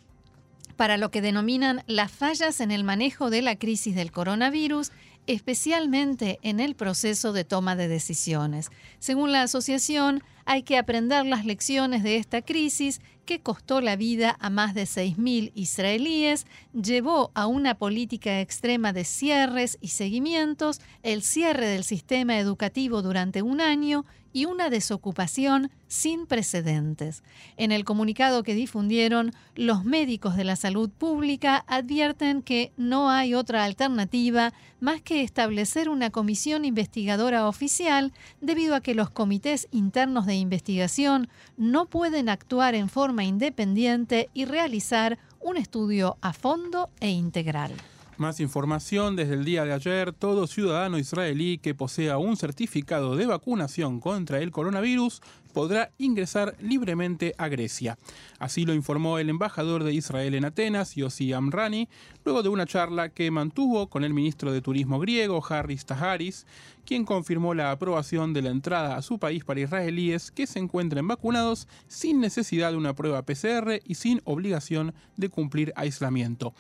para 0.78 0.96
lo 0.96 1.12
que 1.12 1.22
denominan 1.22 1.84
las 1.88 2.12
fallas 2.12 2.62
en 2.62 2.72
el 2.72 2.86
manejo 2.86 3.30
de 3.30 3.42
la 3.42 3.58
crisis 3.58 3.94
del 3.94 4.12
coronavirus 4.12 4.92
especialmente 5.28 6.40
en 6.42 6.60
el 6.60 6.76
proceso 6.76 7.34
de 7.34 7.44
toma 7.44 7.76
de 7.76 7.88
decisiones. 7.88 8.70
Según 9.00 9.32
la 9.32 9.44
asociación, 9.44 10.24
hay 10.46 10.64
que 10.64 10.78
aprender 10.78 11.26
las 11.26 11.46
lecciones 11.46 12.04
de 12.04 12.18
esta 12.18 12.42
crisis 12.42 13.02
que 13.32 13.40
costó 13.40 13.80
la 13.80 13.96
vida 13.96 14.36
a 14.42 14.50
más 14.50 14.74
de 14.74 14.84
6.000 14.84 15.54
israelíes, 15.56 16.46
llevó 16.74 17.32
a 17.34 17.48
una 17.48 17.76
política 17.76 18.42
extrema 18.42 18.92
de 18.92 19.06
cierres 19.06 19.78
y 19.80 19.88
seguimientos, 19.88 20.82
el 21.02 21.22
cierre 21.22 21.68
del 21.68 21.86
sistema 21.86 22.38
educativo 22.40 23.02
durante 23.02 23.42
un 23.42 23.62
año 23.62 24.04
y 24.34 24.46
una 24.46 24.70
desocupación 24.70 25.72
sin 25.88 26.26
precedentes. 26.26 27.24
En 27.58 27.72
el 27.72 27.84
comunicado 27.84 28.44
que 28.44 28.56
difundieron, 28.56 29.34
los 29.56 29.84
médicos 29.84 30.36
de 30.36 30.44
la 30.44 30.56
salud 30.56 30.90
pública 30.90 31.64
advierten 31.68 32.42
que 32.42 32.72
no 32.78 33.10
hay 33.10 33.34
otra 33.34 33.66
alternativa 33.66 34.54
más 34.80 35.02
que 35.02 35.22
establecer 35.22 35.90
una 35.90 36.10
comisión 36.10 36.66
investigadora 36.66 37.48
oficial 37.48 38.14
debido 38.40 38.76
a 38.76 38.82
que 38.82 38.96
los 38.96 39.10
comités 39.10 39.68
internos 39.72 40.26
de 40.26 40.36
investigación 40.36 41.30
no 41.58 41.86
pueden 41.86 42.30
actuar 42.30 42.76
en 42.76 42.90
forma 42.90 43.24
independiente 43.24 44.30
y 44.34 44.46
realizar 44.46 45.20
un 45.40 45.58
estudio 45.58 46.18
a 46.22 46.34
fondo 46.34 46.90
e 47.00 47.10
integral. 47.10 47.74
Más 48.22 48.40
información 48.40 49.16
desde 49.16 49.34
el 49.34 49.46
día 49.46 49.66
de 49.66 49.74
ayer, 49.74 50.14
todo 50.14 50.46
ciudadano 50.46 51.00
israelí 51.00 51.58
que 51.58 51.74
posea 51.74 52.20
un 52.20 52.38
certificado 52.38 53.16
de 53.16 53.26
vacunación 53.26 54.00
contra 54.00 54.38
el 54.38 54.52
coronavirus 54.52 55.24
podrá 55.52 55.92
ingresar 55.98 56.56
libremente 56.62 57.34
a 57.40 57.48
Grecia. 57.48 57.98
Así 58.38 58.64
lo 58.64 58.76
informó 58.76 59.18
el 59.18 59.32
embajador 59.32 59.84
de 59.84 59.94
Israel 59.94 60.36
en 60.36 60.46
Atenas, 60.46 60.94
Yossi 60.94 61.34
Amrani, 61.34 61.90
luego 62.24 62.44
de 62.44 62.50
una 62.50 62.68
charla 62.68 63.10
que 63.10 63.32
mantuvo 63.32 63.88
con 63.90 64.04
el 64.04 64.14
ministro 64.14 64.52
de 64.54 64.62
Turismo 64.62 65.00
griego, 65.00 65.44
Harris 65.44 65.88
Taharis, 65.88 66.46
quien 66.86 67.06
confirmó 67.06 67.56
la 67.56 67.72
aprobación 67.72 68.34
de 68.34 68.44
la 68.44 68.52
entrada 68.52 68.98
a 68.98 69.02
su 69.02 69.18
país 69.18 69.44
para 69.44 69.62
israelíes 69.62 70.30
que 70.30 70.46
se 70.46 70.60
encuentren 70.60 71.08
vacunados 71.08 71.68
sin 71.88 72.20
necesidad 72.20 72.70
de 72.70 72.78
una 72.78 72.94
prueba 72.94 73.24
PCR 73.24 73.82
y 73.84 73.96
sin 73.96 74.22
obligación 74.26 74.94
de 75.18 75.30
cumplir 75.30 75.74
aislamiento. 75.76 76.54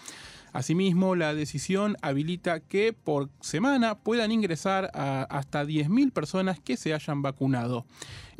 Asimismo, 0.54 1.16
la 1.16 1.34
decisión 1.34 1.96
habilita 2.02 2.60
que 2.60 2.94
por 2.94 3.30
semana 3.40 4.00
puedan 4.00 4.32
ingresar 4.32 4.92
a 4.94 5.24
hasta 5.24 5.64
10.000 5.64 6.12
personas 6.12 6.60
que 6.60 6.78
se 6.78 6.94
hayan 6.94 7.22
vacunado. 7.22 7.86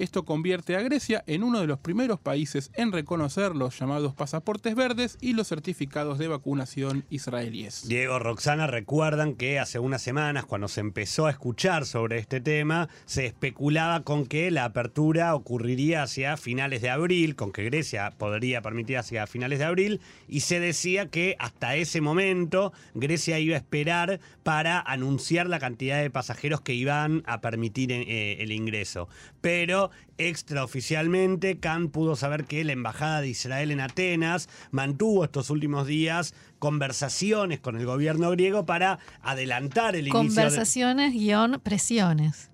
Esto 0.02 0.26
convierte 0.26 0.76
a 0.76 0.82
Grecia 0.82 1.24
en 1.28 1.44
uno 1.44 1.62
de 1.62 1.68
los 1.68 1.78
primeros 1.78 2.20
países 2.20 2.72
en 2.74 2.92
reconocer 2.92 3.56
los 3.56 3.78
llamados 3.78 4.16
pasaportes 4.16 4.74
verdes 4.74 5.16
y 5.22 5.34
los 5.34 5.48
certificados 5.48 6.18
de 6.18 6.28
vacunación 6.28 7.06
israelíes. 7.12 7.88
Diego, 7.88 8.18
Roxana, 8.18 8.66
recuerdan 8.66 9.36
que 9.36 9.60
hace 9.60 9.78
unas 9.78 10.02
semanas, 10.02 10.46
cuando 10.46 10.70
se 10.70 10.80
empezó 10.80 11.28
a 11.28 11.30
escuchar 11.30 11.86
sobre 11.86 12.18
este 12.18 12.42
tema, 12.42 12.90
se 13.06 13.28
especulaba 13.28 14.02
con 14.02 14.26
que 14.26 14.50
la 14.50 14.66
apertura 14.66 15.36
ocurriría 15.36 16.02
hacia 16.02 16.36
finales 16.36 16.82
de 16.82 16.90
abril, 16.90 17.36
con 17.36 17.52
que 17.52 17.66
Grecia 17.66 18.10
podría 18.18 18.64
permitir 18.64 18.98
hacia 18.98 19.28
finales 19.28 19.60
de 19.60 19.66
abril, 19.66 20.02
y 20.28 20.40
se 20.40 20.60
decía 20.60 21.10
que 21.10 21.36
hasta 21.38 21.76
ese 21.76 22.02
momento 22.02 22.74
Grecia 22.96 23.38
iba 23.38 23.54
a 23.54 23.60
esperar 23.60 24.20
para 24.42 24.80
anunciar 24.80 25.46
la 25.46 25.60
cantidad 25.60 26.02
de 26.02 26.10
pasajeros 26.10 26.62
que 26.62 26.74
iban 26.74 27.22
a 27.28 27.40
permitir 27.40 27.92
eh, 27.92 28.42
el 28.42 28.52
ingreso. 28.52 29.08
Pero 29.42 29.91
extraoficialmente, 30.18 31.60
Khan 31.60 31.90
pudo 31.90 32.16
saber 32.16 32.46
que 32.46 32.64
la 32.64 32.74
Embajada 32.74 33.22
de 33.22 33.30
Israel 33.30 33.72
en 33.72 33.80
Atenas 33.80 34.50
mantuvo 34.72 35.24
estos 35.24 35.50
últimos 35.50 35.88
días 35.88 36.34
conversaciones 36.60 37.60
con 37.60 37.76
el 37.76 37.86
gobierno 37.86 38.30
griego 38.32 38.66
para 38.66 39.00
adelantar 39.22 39.96
el 39.96 40.08
inicio. 40.08 40.20
Conversaciones 40.20 41.14
guion 41.14 41.60
presiones. 41.64 42.52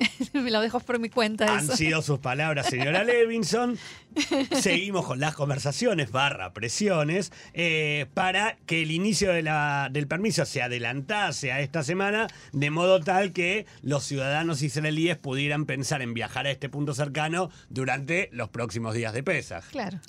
Me 0.32 0.50
lo 0.50 0.60
dejo 0.60 0.80
por 0.80 0.98
mi 0.98 1.08
cuenta. 1.08 1.58
Han 1.58 1.68
sido 1.68 2.02
sus 2.02 2.18
palabras, 2.18 2.66
señora 2.66 3.04
Levinson. 3.04 3.78
Seguimos 4.52 5.06
con 5.06 5.20
las 5.20 5.34
conversaciones 5.34 6.10
barra 6.10 6.52
presiones 6.52 7.32
eh, 7.54 8.06
para 8.14 8.56
que 8.66 8.82
el 8.82 8.90
inicio 8.90 9.32
de 9.32 9.42
la, 9.42 9.88
del 9.90 10.06
permiso 10.06 10.44
se 10.44 10.62
adelantase 10.62 11.52
a 11.52 11.60
esta 11.60 11.82
semana 11.82 12.26
de 12.52 12.70
modo 12.70 13.00
tal 13.00 13.32
que 13.32 13.66
los 13.82 14.04
ciudadanos 14.04 14.62
israelíes 14.62 15.16
pudieran 15.16 15.66
pensar 15.66 16.02
en 16.02 16.14
viajar 16.14 16.46
a 16.46 16.50
este 16.50 16.68
punto 16.68 16.94
cercano 16.94 17.50
durante 17.68 18.28
los 18.32 18.48
próximos 18.48 18.94
días 18.94 19.12
de 19.12 19.22
Pesaj. 19.22 19.64
Claro. 19.70 20.00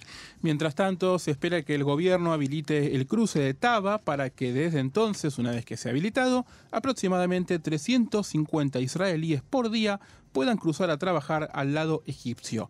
Mientras 0.42 0.74
tanto, 0.74 1.20
se 1.20 1.32
espera 1.32 1.62
que 1.62 1.76
el 1.76 1.84
gobierno 1.84 2.34
habilite 2.34 2.96
el 2.96 3.06
cruce 3.06 3.40
de 3.40 3.54
Taba 3.54 4.00
para 4.00 4.32
que 4.32 4.54
desde 4.54 4.80
entonces, 4.80 5.38
una 5.38 5.52
vez 5.52 5.66
que 5.66 5.78
sea 5.78 5.92
habilitado, 5.92 6.46
aproximadamente 6.72 7.60
350 7.60 8.80
israelíes 8.80 9.44
por 9.44 9.70
día 9.70 10.00
puedan 10.32 10.58
cruzar 10.58 10.90
a 10.90 10.98
trabajar 10.98 11.50
al 11.54 11.74
lado 11.74 12.04
egipcio. 12.06 12.70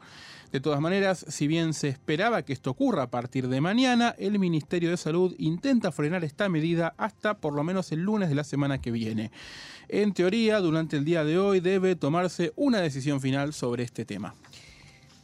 De 0.51 0.59
todas 0.59 0.81
maneras, 0.81 1.25
si 1.29 1.47
bien 1.47 1.73
se 1.73 1.87
esperaba 1.87 2.43
que 2.43 2.51
esto 2.51 2.71
ocurra 2.71 3.03
a 3.03 3.09
partir 3.09 3.47
de 3.47 3.61
mañana, 3.61 4.13
el 4.17 4.37
Ministerio 4.37 4.89
de 4.89 4.97
Salud 4.97 5.33
intenta 5.37 5.93
frenar 5.93 6.25
esta 6.25 6.49
medida 6.49 6.93
hasta 6.97 7.35
por 7.35 7.53
lo 7.53 7.63
menos 7.63 7.93
el 7.93 8.01
lunes 8.01 8.27
de 8.27 8.35
la 8.35 8.43
semana 8.43 8.81
que 8.81 8.91
viene. 8.91 9.31
En 9.87 10.13
teoría, 10.13 10.59
durante 10.59 10.97
el 10.97 11.05
día 11.05 11.23
de 11.23 11.37
hoy 11.37 11.61
debe 11.61 11.95
tomarse 11.95 12.51
una 12.57 12.79
decisión 12.79 13.21
final 13.21 13.53
sobre 13.53 13.83
este 13.83 14.03
tema. 14.03 14.35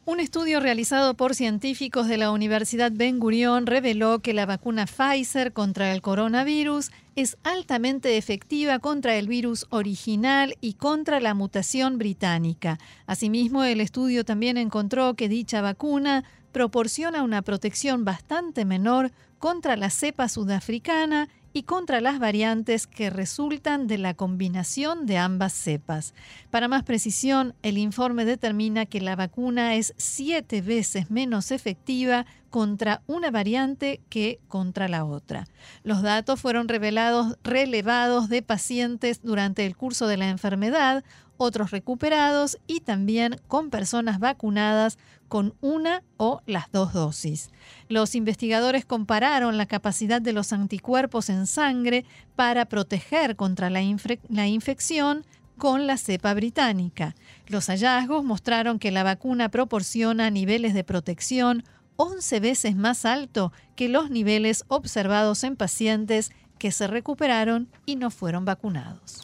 Un 0.06 0.22
estudio 0.22 0.62
realizado 0.62 1.16
por 1.16 1.36
científicos 1.36 2.08
de 2.08 2.16
la 2.16 2.32
Universidad 2.32 2.94
Ben 2.94 3.20
Gurion 3.20 3.66
reveló 3.66 4.20
que 4.20 4.34
la 4.34 4.46
vacuna 4.46 4.86
Pfizer 4.86 5.52
contra 5.52 5.92
el 5.92 6.02
coronavirus 6.02 6.92
es 7.18 7.36
altamente 7.44 8.16
efectiva 8.16 8.78
contra 8.78 9.16
el 9.16 9.28
virus 9.28 9.66
original 9.72 10.56
y 10.62 10.74
contra 10.74 11.20
la 11.20 11.34
mutación 11.34 11.98
británica. 11.98 12.78
Asimismo, 13.08 13.64
el 13.64 13.82
estudio 13.82 14.24
también 14.24 14.56
encontró 14.56 15.16
que 15.16 15.28
dicha 15.28 15.62
vacuna 15.62 16.24
proporciona 16.52 17.24
una 17.24 17.42
protección 17.42 18.06
bastante 18.06 18.66
menor 18.66 19.12
contra 19.40 19.76
la 19.78 19.90
cepa 19.90 20.30
sudafricana 20.30 21.28
y 21.54 21.64
contra 21.64 22.02
las 22.02 22.20
variantes 22.20 22.86
que 22.86 23.10
resultan 23.10 23.88
de 23.88 23.98
la 23.98 24.14
combinación 24.14 25.08
de 25.08 25.18
ambas 25.18 25.54
cepas. 25.54 26.14
Para 26.52 26.68
más 26.68 26.84
precisión, 26.84 27.56
el 27.64 27.80
informe 27.80 28.26
determina 28.26 28.86
que 28.86 29.02
la 29.02 29.16
vacuna 29.16 29.74
es 29.74 29.96
siete 29.98 30.62
veces 30.62 31.10
menos 31.10 31.50
efectiva 31.50 32.28
contra 32.58 33.04
una 33.06 33.30
variante 33.30 34.02
que 34.10 34.40
contra 34.48 34.88
la 34.88 35.06
otra. 35.06 35.48
Los 35.84 36.02
datos 36.02 36.42
fueron 36.42 36.68
revelados, 36.68 37.38
relevados 37.44 38.30
de 38.30 38.42
pacientes 38.42 39.22
durante 39.22 39.64
el 39.68 39.78
curso 39.78 40.08
de 40.08 40.18
la 40.18 40.30
enfermedad, 40.30 41.04
otros 41.38 41.70
recuperados 41.70 42.58
y 42.66 42.80
también 42.80 43.40
con 43.48 43.70
personas 43.70 44.18
vacunadas 44.18 44.98
con 45.28 45.54
una 45.62 46.02
o 46.18 46.42
las 46.48 46.72
dos 46.72 46.94
dosis. 46.94 47.52
Los 47.90 48.16
investigadores 48.16 48.86
compararon 48.86 49.60
la 49.60 49.68
capacidad 49.68 50.20
de 50.20 50.34
los 50.34 50.52
anticuerpos 50.52 51.30
en 51.30 51.46
sangre 51.46 52.06
para 52.36 52.66
proteger 52.66 53.36
contra 53.36 53.70
la, 53.70 53.84
infección 53.84 55.28
con 55.60 55.86
la 55.86 55.98
cepa 55.98 56.34
británica. 56.34 57.16
Los 57.46 57.68
hallazgos 57.68 58.24
mostraron 58.24 58.80
que 58.80 58.90
la 58.90 59.04
vacuna 59.04 59.50
proporciona 59.50 60.32
niveles 60.32 60.74
de 60.74 60.84
protección 60.84 61.64
11 61.98 62.40
veces 62.40 62.76
más 62.76 63.06
alto 63.06 63.52
que 63.76 63.90
los 63.90 64.10
niveles 64.10 64.64
observados 64.70 65.44
en 65.44 65.56
pacientes 65.56 66.32
que 66.58 66.72
se 66.72 66.88
recuperaron 66.88 67.68
y 67.86 67.96
no 67.96 68.10
fueron 68.10 68.46
vacunados. 68.46 69.24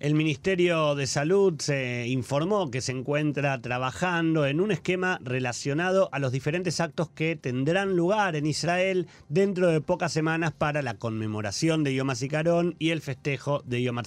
El 0.00 0.14
Ministerio 0.14 0.94
de 0.94 1.06
Salud 1.06 1.56
se 1.58 2.08
informó 2.08 2.70
que 2.70 2.80
se 2.80 2.92
encuentra 2.92 3.60
trabajando 3.60 4.46
en 4.46 4.62
un 4.62 4.70
esquema 4.70 5.18
relacionado 5.22 6.08
a 6.12 6.18
los 6.18 6.32
diferentes 6.32 6.80
actos 6.80 7.10
que 7.10 7.36
tendrán 7.36 7.96
lugar 7.96 8.34
en 8.34 8.46
Israel 8.46 9.08
dentro 9.28 9.66
de 9.68 9.82
pocas 9.82 10.10
semanas 10.10 10.52
para 10.52 10.80
la 10.80 10.94
conmemoración 10.94 11.84
de 11.84 11.94
Yom 11.94 12.08
HaZikaron 12.08 12.76
y 12.78 12.90
el 12.90 13.02
festejo 13.02 13.62
de 13.66 13.82
Yom 13.82 13.98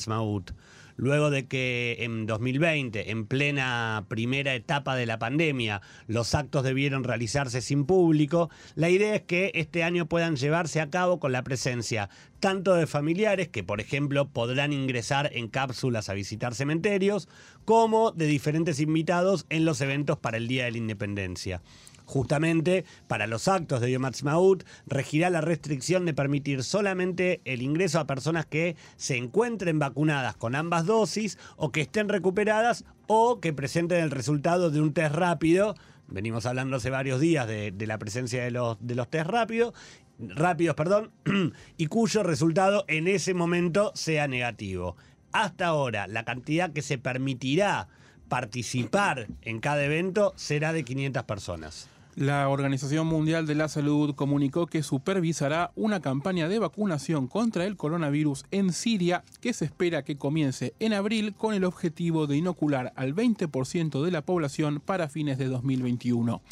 luego 0.95 1.29
de 1.29 1.47
que 1.47 1.97
en 1.99 2.25
2020, 2.25 3.12
en 3.12 3.25
plena 3.25 4.06
primera 4.08 4.53
etapa 4.56 4.95
de 4.95 5.06
la 5.06 5.19
pandemia, 5.19 5.82
los 6.08 6.36
actos 6.36 6.63
debieron 6.63 7.03
realizarse 7.03 7.62
sin 7.62 7.86
público, 7.86 8.49
la 8.75 8.89
idea 8.89 9.15
es 9.15 9.21
que 9.21 9.51
este 9.56 9.84
año 9.84 10.08
puedan 10.08 10.36
llevarse 10.36 10.82
a 10.82 10.89
cabo 10.89 11.19
con 11.19 11.32
la 11.32 11.43
presencia 11.43 12.10
tanto 12.39 12.73
de 12.73 12.88
familiares 12.88 13.47
que, 13.47 13.63
por 13.63 13.79
ejemplo, 13.79 14.27
podrán 14.27 14.73
ingresar 14.73 15.29
en 15.34 15.47
cápsulas 15.47 16.10
a 16.10 16.13
visitar 16.13 16.53
cementerios, 16.53 17.29
como 17.63 18.12
de 18.12 18.25
diferentes 18.25 18.82
invitados 18.82 19.45
en 19.49 19.63
los 19.63 19.79
eventos 19.79 20.17
para 20.17 20.36
el 20.36 20.49
Día 20.49 20.65
de 20.65 20.71
la 20.71 20.77
Independencia. 20.77 21.62
Justamente 22.06 22.86
para 23.08 23.28
los 23.28 23.48
actos 23.48 23.82
de 23.82 23.92
Yom 23.92 24.06
Ha'atzmaut 24.06 24.63
regirá 24.86 25.30
la 25.30 25.42
restricción 25.42 26.06
de 26.06 26.13
permitir 26.13 26.63
solamente 26.63 27.42
el 27.46 27.62
ingreso 27.62 28.00
a 28.00 28.08
personas 28.08 28.46
que 28.46 28.76
se 28.96 29.18
encuentren 29.18 29.80
vacunadas 29.80 30.36
con 30.36 30.56
ambas 30.56 30.86
dosis 30.86 31.38
o 31.56 31.72
que 31.72 31.82
estén 31.82 32.10
recuperadas 32.10 32.86
o 33.08 33.39
que 33.39 33.54
presenten 33.54 34.04
el 34.04 34.12
resultado 34.12 34.70
de 34.70 34.82
un 34.82 34.94
test 34.94 35.16
rápido. 35.16 35.76
Venimos 36.08 36.46
hablando 36.46 36.78
hace 36.78 36.89
varios 36.89 37.20
días 37.20 37.48
de, 37.48 37.74
la 37.88 37.98
presencia 37.98 38.44
de 38.44 38.52
los, 38.52 38.78
de 38.80 38.96
los 38.96 39.10
test 39.10 39.30
rápidos 39.30 39.74
rápidos, 40.20 40.76
perdón, 40.76 41.12
y 41.78 41.88
cuyo 41.88 42.24
resultado 42.24 42.86
en 42.88 43.08
ese 43.08 43.34
momento 43.34 43.92
sea 43.96 44.28
negativo. 44.28 44.96
Hasta 45.32 45.68
ahora, 45.68 46.08
la 46.08 46.24
cantidad 46.24 46.72
que 46.72 46.82
se 46.82 46.98
permitirá 46.98 47.88
participar 48.30 49.28
en 49.42 49.60
cada 49.60 49.84
evento 49.84 50.34
será 50.36 50.74
de 50.74 50.84
500 50.84 51.24
personas. 51.24 51.89
La 52.15 52.47
Organización 52.47 53.08
Mundial 53.08 53.47
de 53.47 53.56
la 53.56 53.67
Salud 53.67 54.13
comunicó 54.13 54.67
que 54.67 54.84
supervisará 54.84 55.71
una 55.76 55.99
campaña 55.99 56.47
de 56.47 56.60
vacunación 56.60 57.28
contra 57.28 57.65
el 57.65 57.76
coronavirus 57.76 58.45
en 58.52 58.71
Siria 58.71 59.23
que 59.41 59.52
se 59.52 59.65
espera 59.65 60.04
que 60.04 60.15
comience 60.15 60.76
en 60.80 60.93
abril 60.93 61.34
con 61.34 61.56
el 61.56 61.63
objetivo 61.63 62.28
de 62.28 62.38
inocular 62.38 62.93
al 62.95 63.15
20% 63.15 64.04
de 64.04 64.12
la 64.12 64.21
población 64.21 64.80
para 64.80 65.10
fines 65.10 65.39
de 65.39 65.47
2021. 65.47 66.43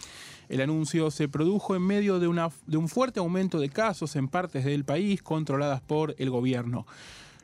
El 0.50 0.62
anuncio 0.62 1.12
se 1.12 1.30
produjo 1.30 1.76
en 1.76 1.84
medio 1.84 2.20
de, 2.20 2.50
de 2.66 2.78
un 2.78 2.90
fuerte 2.90 3.20
aumento 3.20 3.60
de 3.60 3.70
casos 3.70 4.16
en 4.16 4.30
partes 4.30 4.66
del 4.66 4.84
país 4.84 5.22
controladas 5.22 5.82
por 5.82 6.16
el 6.18 6.32
gobierno. 6.32 6.88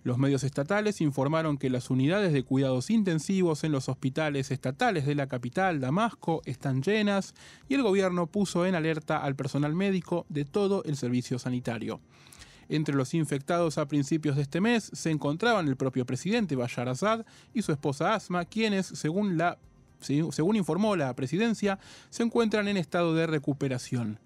Los 0.07 0.17
medios 0.17 0.45
estatales 0.45 1.01
informaron 1.01 1.57
que 1.57 1.69
las 1.69 1.89
unidades 1.89 2.31
de 2.31 2.43
cuidados 2.43 2.89
intensivos 2.89 3.65
en 3.65 3.73
los 3.73 3.89
hospitales 3.89 4.51
estatales 4.51 5.05
de 5.05 5.15
la 5.15 5.27
capital, 5.27 5.81
Damasco, 5.81 6.41
están 6.45 6.81
llenas 6.81 7.35
y 7.67 7.73
el 7.73 7.83
gobierno 7.83 8.25
puso 8.25 8.65
en 8.65 8.73
alerta 8.73 9.17
al 9.17 9.35
personal 9.35 9.75
médico 9.75 10.25
de 10.29 10.45
todo 10.45 10.81
el 10.85 10.95
servicio 10.95 11.39
sanitario. 11.39 11.99
Entre 12.69 12.95
los 12.95 13.13
infectados 13.13 13.77
a 13.77 13.89
principios 13.89 14.37
de 14.37 14.43
este 14.43 14.61
mes 14.61 14.89
se 14.93 15.11
encontraban 15.11 15.67
el 15.67 15.75
propio 15.75 16.05
presidente 16.05 16.55
Bashar 16.55 16.87
Assad 16.87 17.25
y 17.53 17.63
su 17.63 17.73
esposa 17.73 18.13
Asma, 18.13 18.45
quienes, 18.45 18.85
según, 18.85 19.37
la, 19.37 19.57
según 19.99 20.55
informó 20.55 20.95
la 20.95 21.13
presidencia, 21.17 21.79
se 22.11 22.23
encuentran 22.23 22.69
en 22.69 22.77
estado 22.77 23.13
de 23.13 23.27
recuperación. 23.27 24.19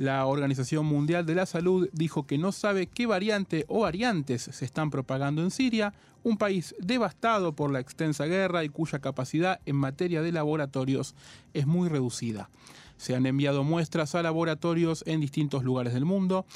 La 0.00 0.24
Organización 0.24 0.86
Mundial 0.86 1.26
de 1.26 1.34
la 1.34 1.44
Salud 1.44 1.90
dijo 1.92 2.26
que 2.26 2.38
no 2.38 2.52
sabe 2.52 2.86
qué 2.86 3.04
variante 3.04 3.66
o 3.68 3.80
variantes 3.80 4.48
se 4.50 4.64
están 4.64 4.88
propagando 4.88 5.42
en 5.42 5.50
Siria, 5.50 5.92
un 6.22 6.38
país 6.38 6.74
devastado 6.78 7.52
por 7.52 7.70
la 7.70 7.80
extensa 7.80 8.24
guerra 8.24 8.64
y 8.64 8.70
cuya 8.70 9.00
capacidad 9.00 9.60
en 9.66 9.76
materia 9.76 10.22
de 10.22 10.32
laboratorios 10.32 11.14
es 11.52 11.66
muy 11.66 11.90
reducida. 11.90 12.48
Se 12.96 13.14
han 13.14 13.26
enviado 13.26 13.62
muestras 13.62 14.14
a 14.14 14.22
laboratorios 14.22 15.04
en 15.06 15.20
distintos 15.20 15.64
lugares 15.64 15.92
del 15.92 16.06
mundo. 16.06 16.46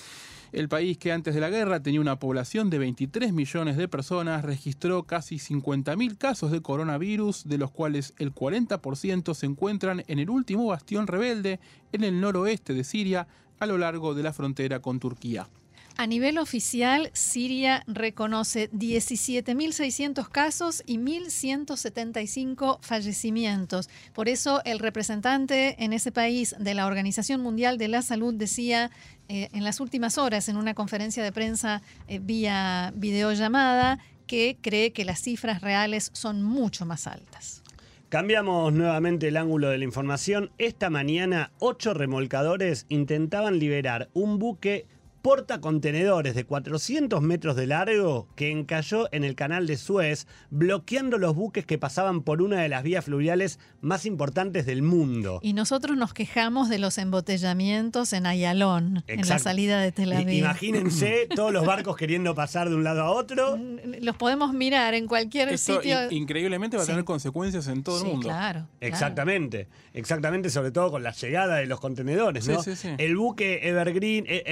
El 0.55 0.69
país 0.69 0.99
que 0.99 1.11
antes 1.11 1.35
de 1.35 1.41
la 1.41 1.51
guerra 1.51 1.83
tenía 1.83 2.01
una 2.01 2.21
población 2.21 2.71
de 2.71 2.79
23 2.79 3.33
millones 3.33 3.77
de 3.77 3.89
personas 3.89 4.45
registró 4.45 5.03
casi 5.03 5.39
50.000 5.39 6.17
casos 6.17 6.53
de 6.53 6.63
coronavirus, 6.63 7.49
de 7.49 7.59
los 7.59 7.73
cuales 7.73 8.15
el 8.19 8.33
40% 8.33 9.35
se 9.35 9.47
encuentran 9.47 10.05
en 10.07 10.21
el 10.21 10.31
último 10.31 10.67
bastión 10.67 11.09
rebelde 11.09 11.59
en 11.91 12.05
el 12.05 12.21
noroeste 12.21 12.73
de 12.73 12.85
Siria, 12.85 13.27
a 13.59 13.67
lo 13.67 13.79
largo 13.79 14.15
de 14.15 14.23
la 14.23 14.33
frontera 14.33 14.79
con 14.79 15.01
Turquía. 15.01 15.49
A 15.97 16.09
nivel 16.09 16.39
oficial, 16.39 17.11
Siria 17.13 17.85
reconoce 17.87 18.69
17.600 18.73 20.29
casos 20.29 20.83
y 20.87 20.99
1.175 20.99 22.79
fallecimientos. 22.81 23.89
Por 24.13 24.29
eso 24.29 24.61
el 24.65 24.81
representante 24.81 25.77
en 25.85 25.93
ese 25.93 26.11
país 26.11 26.57
de 26.59 26.75
la 26.75 26.87
Organización 26.87 27.41
Mundial 27.43 27.79
de 27.79 27.87
la 27.87 28.03
Salud 28.03 28.35
decía 28.35 28.91
eh, 29.29 29.51
en 29.53 29.63
las 29.63 29.79
últimas 29.79 30.19
horas 30.19 30.49
en 30.49 30.57
una 30.57 30.75
conferencia 30.75 31.23
de 31.23 31.31
prensa 31.31 31.81
eh, 32.09 32.19
vía 32.19 32.93
videollamada 32.97 34.01
que 34.27 34.57
cree 34.61 34.93
que 34.93 35.05
las 35.05 35.21
cifras 35.21 35.61
reales 35.61 36.11
son 36.13 36.43
mucho 36.43 36.87
más 36.87 37.07
altas. 37.07 37.63
Cambiamos 38.09 38.73
nuevamente 38.73 39.29
el 39.29 39.37
ángulo 39.37 39.69
de 39.69 39.79
la 39.79 39.85
información. 39.85 40.51
Esta 40.59 40.91
mañana, 40.91 41.53
ocho 41.61 41.95
remolcadores 41.95 42.87
intentaban 42.89 43.61
liberar 43.61 44.09
un 44.13 44.39
buque 44.39 44.87
portacontenedores 45.25 46.35
de 46.35 46.45
400 46.45 47.23
metros 47.23 47.57
de 47.57 47.67
largo 47.67 48.29
que 48.37 48.51
encalló 48.51 49.09
en 49.11 49.25
el 49.25 49.35
canal 49.35 49.67
de 49.67 49.79
Suez, 49.79 50.27
bloqueando 50.51 51.17
los 51.17 51.35
buques 51.35 51.65
que 51.65 51.79
pasaban 51.79 52.21
por 52.21 52.43
una 52.43 52.61
de 52.61 52.69
las 52.69 52.83
vías 52.83 53.07
fluviales 53.07 53.59
más 53.81 54.05
importantes 54.05 54.67
del 54.67 54.83
mundo. 54.83 55.41
Y 55.43 55.55
nosotros 55.55 55.97
nos 55.97 56.13
quejamos 56.13 56.69
de 56.69 56.79
los 56.79 56.99
embotellamientos 56.99 58.13
en 58.13 58.27
Ayalón, 58.27 59.03
en 59.07 59.27
la 59.27 59.39
salida 59.39 59.81
de 59.81 59.93
Tel 59.93 60.13
Aviv. 60.13 60.41
Imagínense 60.41 61.27
todos 61.35 61.55
los 61.55 61.65
barcos 61.65 61.97
queriendo 61.97 62.35
pasar 62.35 62.69
de 62.69 62.75
un 62.75 62.85
lado 62.85 63.01
a 63.01 63.11
otro. 63.11 63.59
Los 64.03 64.17
podemos 64.17 64.53
mirar 64.53 64.93
en 64.93 65.07
cualquier 65.07 65.57
sitio. 65.57 66.11
increíblemente 66.11 66.77
va 66.77 66.83
a 66.83 66.87
tener 66.87 67.05
consecuencias 67.05 67.67
en 67.69 67.83
todo 67.83 68.03
el 68.03 68.09
mundo. 68.09 68.29
Claro. 68.29 68.69
Exactamente, 68.83 69.69
exactamente, 69.95 70.51
sobre 70.51 70.71
todo 70.71 70.91
con 70.91 71.03
la 71.03 71.13
llegada 71.13 71.57
de 71.57 71.65
los 71.65 71.81
contenedores, 71.81 72.47
¿no? 72.47 72.61
el 72.99 73.17
buque 73.17 73.67
Evergreen, 73.67 74.27
e, 74.29 74.43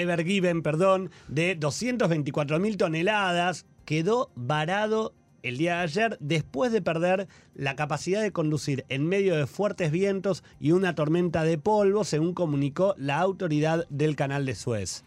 Perdón, 0.62 1.10
de 1.28 1.54
224 1.54 2.58
mil 2.58 2.76
toneladas, 2.76 3.66
quedó 3.84 4.30
varado 4.34 5.14
el 5.42 5.58
día 5.58 5.76
de 5.76 5.82
ayer 5.82 6.16
después 6.20 6.72
de 6.72 6.82
perder 6.82 7.28
la 7.54 7.76
capacidad 7.76 8.22
de 8.22 8.32
conducir 8.32 8.84
en 8.88 9.06
medio 9.06 9.36
de 9.36 9.46
fuertes 9.46 9.90
vientos 9.90 10.44
y 10.60 10.72
una 10.72 10.94
tormenta 10.94 11.44
de 11.44 11.58
polvo, 11.58 12.04
según 12.04 12.32
comunicó 12.32 12.94
la 12.96 13.18
autoridad 13.18 13.86
del 13.88 14.16
canal 14.16 14.46
de 14.46 14.54
Suez. 14.54 15.04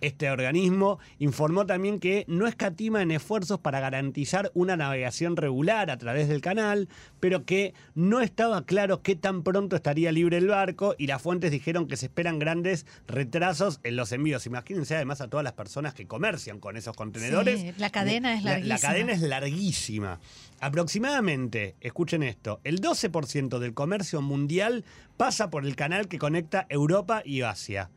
Este 0.00 0.30
organismo 0.30 0.98
informó 1.18 1.66
también 1.66 1.98
que 1.98 2.24
no 2.28 2.46
escatima 2.46 3.02
en 3.02 3.10
esfuerzos 3.10 3.60
para 3.60 3.80
garantizar 3.80 4.50
una 4.54 4.76
navegación 4.76 5.36
regular 5.36 5.90
a 5.90 5.96
través 5.96 6.28
del 6.28 6.40
canal, 6.40 6.88
pero 7.20 7.44
que 7.44 7.74
no 7.94 8.20
estaba 8.20 8.64
claro 8.66 9.02
qué 9.02 9.16
tan 9.16 9.42
pronto 9.42 9.76
estaría 9.76 10.12
libre 10.12 10.36
el 10.36 10.48
barco 10.48 10.94
y 10.98 11.06
las 11.06 11.22
fuentes 11.22 11.50
dijeron 11.50 11.88
que 11.88 11.96
se 11.96 12.06
esperan 12.06 12.38
grandes 12.38 12.86
retrasos 13.06 13.80
en 13.84 13.96
los 13.96 14.12
envíos. 14.12 14.46
Imagínense 14.46 14.96
además 14.96 15.20
a 15.20 15.28
todas 15.28 15.44
las 15.44 15.54
personas 15.54 15.94
que 15.94 16.06
comercian 16.06 16.60
con 16.60 16.76
esos 16.76 16.94
contenedores. 16.94 17.78
la 17.78 17.90
cadena 17.90 18.34
es 18.34 18.44
larguísima. 18.44 18.74
La, 18.74 18.80
cadena 18.80 19.12
es 19.12 19.20
larguísima. 19.22 20.20
Aproximadamente, 20.60 21.74
escuchen 21.80 22.22
esto, 22.22 22.60
el 22.64 22.80
12% 22.80 23.58
del 23.58 23.74
comercio 23.74 24.20
mundial 24.22 24.84
pasa 25.16 25.50
por 25.50 25.64
el 25.66 25.76
canal 25.76 26.08
que 26.08 26.18
conecta 26.18 26.66
Europa 26.68 27.22
y 27.24 27.42
Asia. 27.42 27.90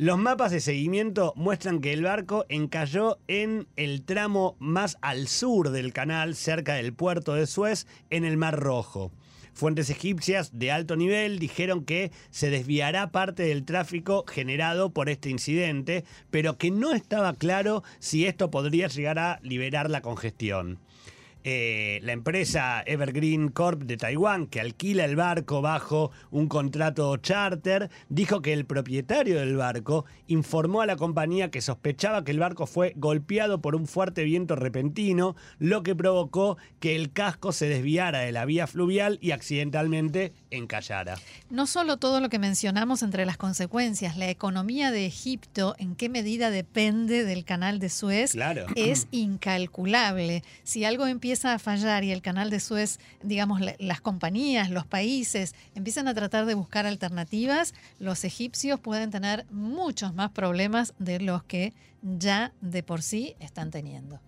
Los 0.00 0.16
mapas 0.16 0.50
de 0.50 0.60
seguimiento 0.60 1.34
muestran 1.36 1.82
que 1.82 1.92
el 1.92 2.04
barco 2.04 2.46
encalló 2.48 3.18
en 3.28 3.68
el 3.76 4.02
tramo 4.02 4.56
más 4.58 4.96
al 5.02 5.28
sur 5.28 5.68
del 5.68 5.92
canal, 5.92 6.36
cerca 6.36 6.72
del 6.72 6.94
puerto 6.94 7.34
de 7.34 7.46
Suez, 7.46 7.86
en 8.08 8.24
el 8.24 8.38
Mar 8.38 8.58
Rojo. 8.58 9.12
Fuentes 9.52 9.90
egipcias 9.90 10.58
de 10.58 10.72
alto 10.72 10.96
nivel 10.96 11.38
dijeron 11.38 11.84
que 11.84 12.12
se 12.30 12.48
desviará 12.48 13.12
parte 13.12 13.42
del 13.42 13.66
tráfico 13.66 14.24
generado 14.26 14.88
por 14.88 15.10
este 15.10 15.28
incidente, 15.28 16.06
pero 16.30 16.56
que 16.56 16.70
no 16.70 16.94
estaba 16.94 17.34
claro 17.34 17.82
si 17.98 18.24
esto 18.24 18.50
podría 18.50 18.86
llegar 18.86 19.18
a 19.18 19.38
liberar 19.42 19.90
la 19.90 20.00
congestión. 20.00 20.78
Eh, 21.42 22.00
la 22.02 22.12
empresa 22.12 22.82
Evergreen 22.84 23.48
Corp 23.48 23.82
de 23.82 23.96
Taiwán, 23.96 24.46
que 24.46 24.60
alquila 24.60 25.06
el 25.06 25.16
barco 25.16 25.62
bajo 25.62 26.10
un 26.30 26.48
contrato 26.48 27.16
charter, 27.16 27.88
dijo 28.10 28.42
que 28.42 28.52
el 28.52 28.66
propietario 28.66 29.38
del 29.38 29.56
barco 29.56 30.04
informó 30.26 30.82
a 30.82 30.86
la 30.86 30.96
compañía 30.96 31.50
que 31.50 31.62
sospechaba 31.62 32.24
que 32.24 32.32
el 32.32 32.38
barco 32.38 32.66
fue 32.66 32.92
golpeado 32.96 33.62
por 33.62 33.74
un 33.74 33.86
fuerte 33.86 34.22
viento 34.24 34.54
repentino, 34.54 35.34
lo 35.58 35.82
que 35.82 35.96
provocó 35.96 36.58
que 36.78 36.94
el 36.94 37.10
casco 37.10 37.52
se 37.52 37.68
desviara 37.68 38.20
de 38.20 38.32
la 38.32 38.44
vía 38.44 38.66
fluvial 38.66 39.18
y 39.22 39.30
accidentalmente 39.30 40.34
encallara. 40.50 41.16
No 41.48 41.66
solo 41.66 41.96
todo 41.96 42.20
lo 42.20 42.28
que 42.28 42.38
mencionamos 42.38 43.02
entre 43.02 43.24
las 43.24 43.38
consecuencias, 43.38 44.18
la 44.18 44.28
economía 44.28 44.90
de 44.90 45.06
Egipto, 45.06 45.74
en 45.78 45.96
qué 45.96 46.10
medida 46.10 46.50
depende 46.50 47.24
del 47.24 47.46
canal 47.46 47.78
de 47.78 47.88
Suez, 47.88 48.34
es 48.76 49.08
incalculable. 49.10 50.42
Si 50.64 50.84
algo 50.84 51.06
empieza 51.20 51.29
empieza 51.30 51.54
a 51.54 51.60
fallar 51.60 52.02
y 52.02 52.10
el 52.10 52.22
canal 52.22 52.50
de 52.50 52.58
Suez, 52.58 52.98
digamos, 53.22 53.60
las 53.78 54.00
compañías, 54.00 54.68
los 54.68 54.84
países 54.84 55.54
empiezan 55.76 56.08
a 56.08 56.14
tratar 56.14 56.44
de 56.44 56.54
buscar 56.54 56.86
alternativas, 56.86 57.72
los 58.00 58.24
egipcios 58.24 58.80
pueden 58.80 59.12
tener 59.12 59.46
muchos 59.48 60.12
más 60.12 60.32
problemas 60.32 60.92
de 60.98 61.20
los 61.20 61.44
que 61.44 61.72
ya 62.02 62.52
de 62.60 62.82
por 62.82 63.02
sí 63.02 63.36
están 63.38 63.70
teniendo. 63.70 64.18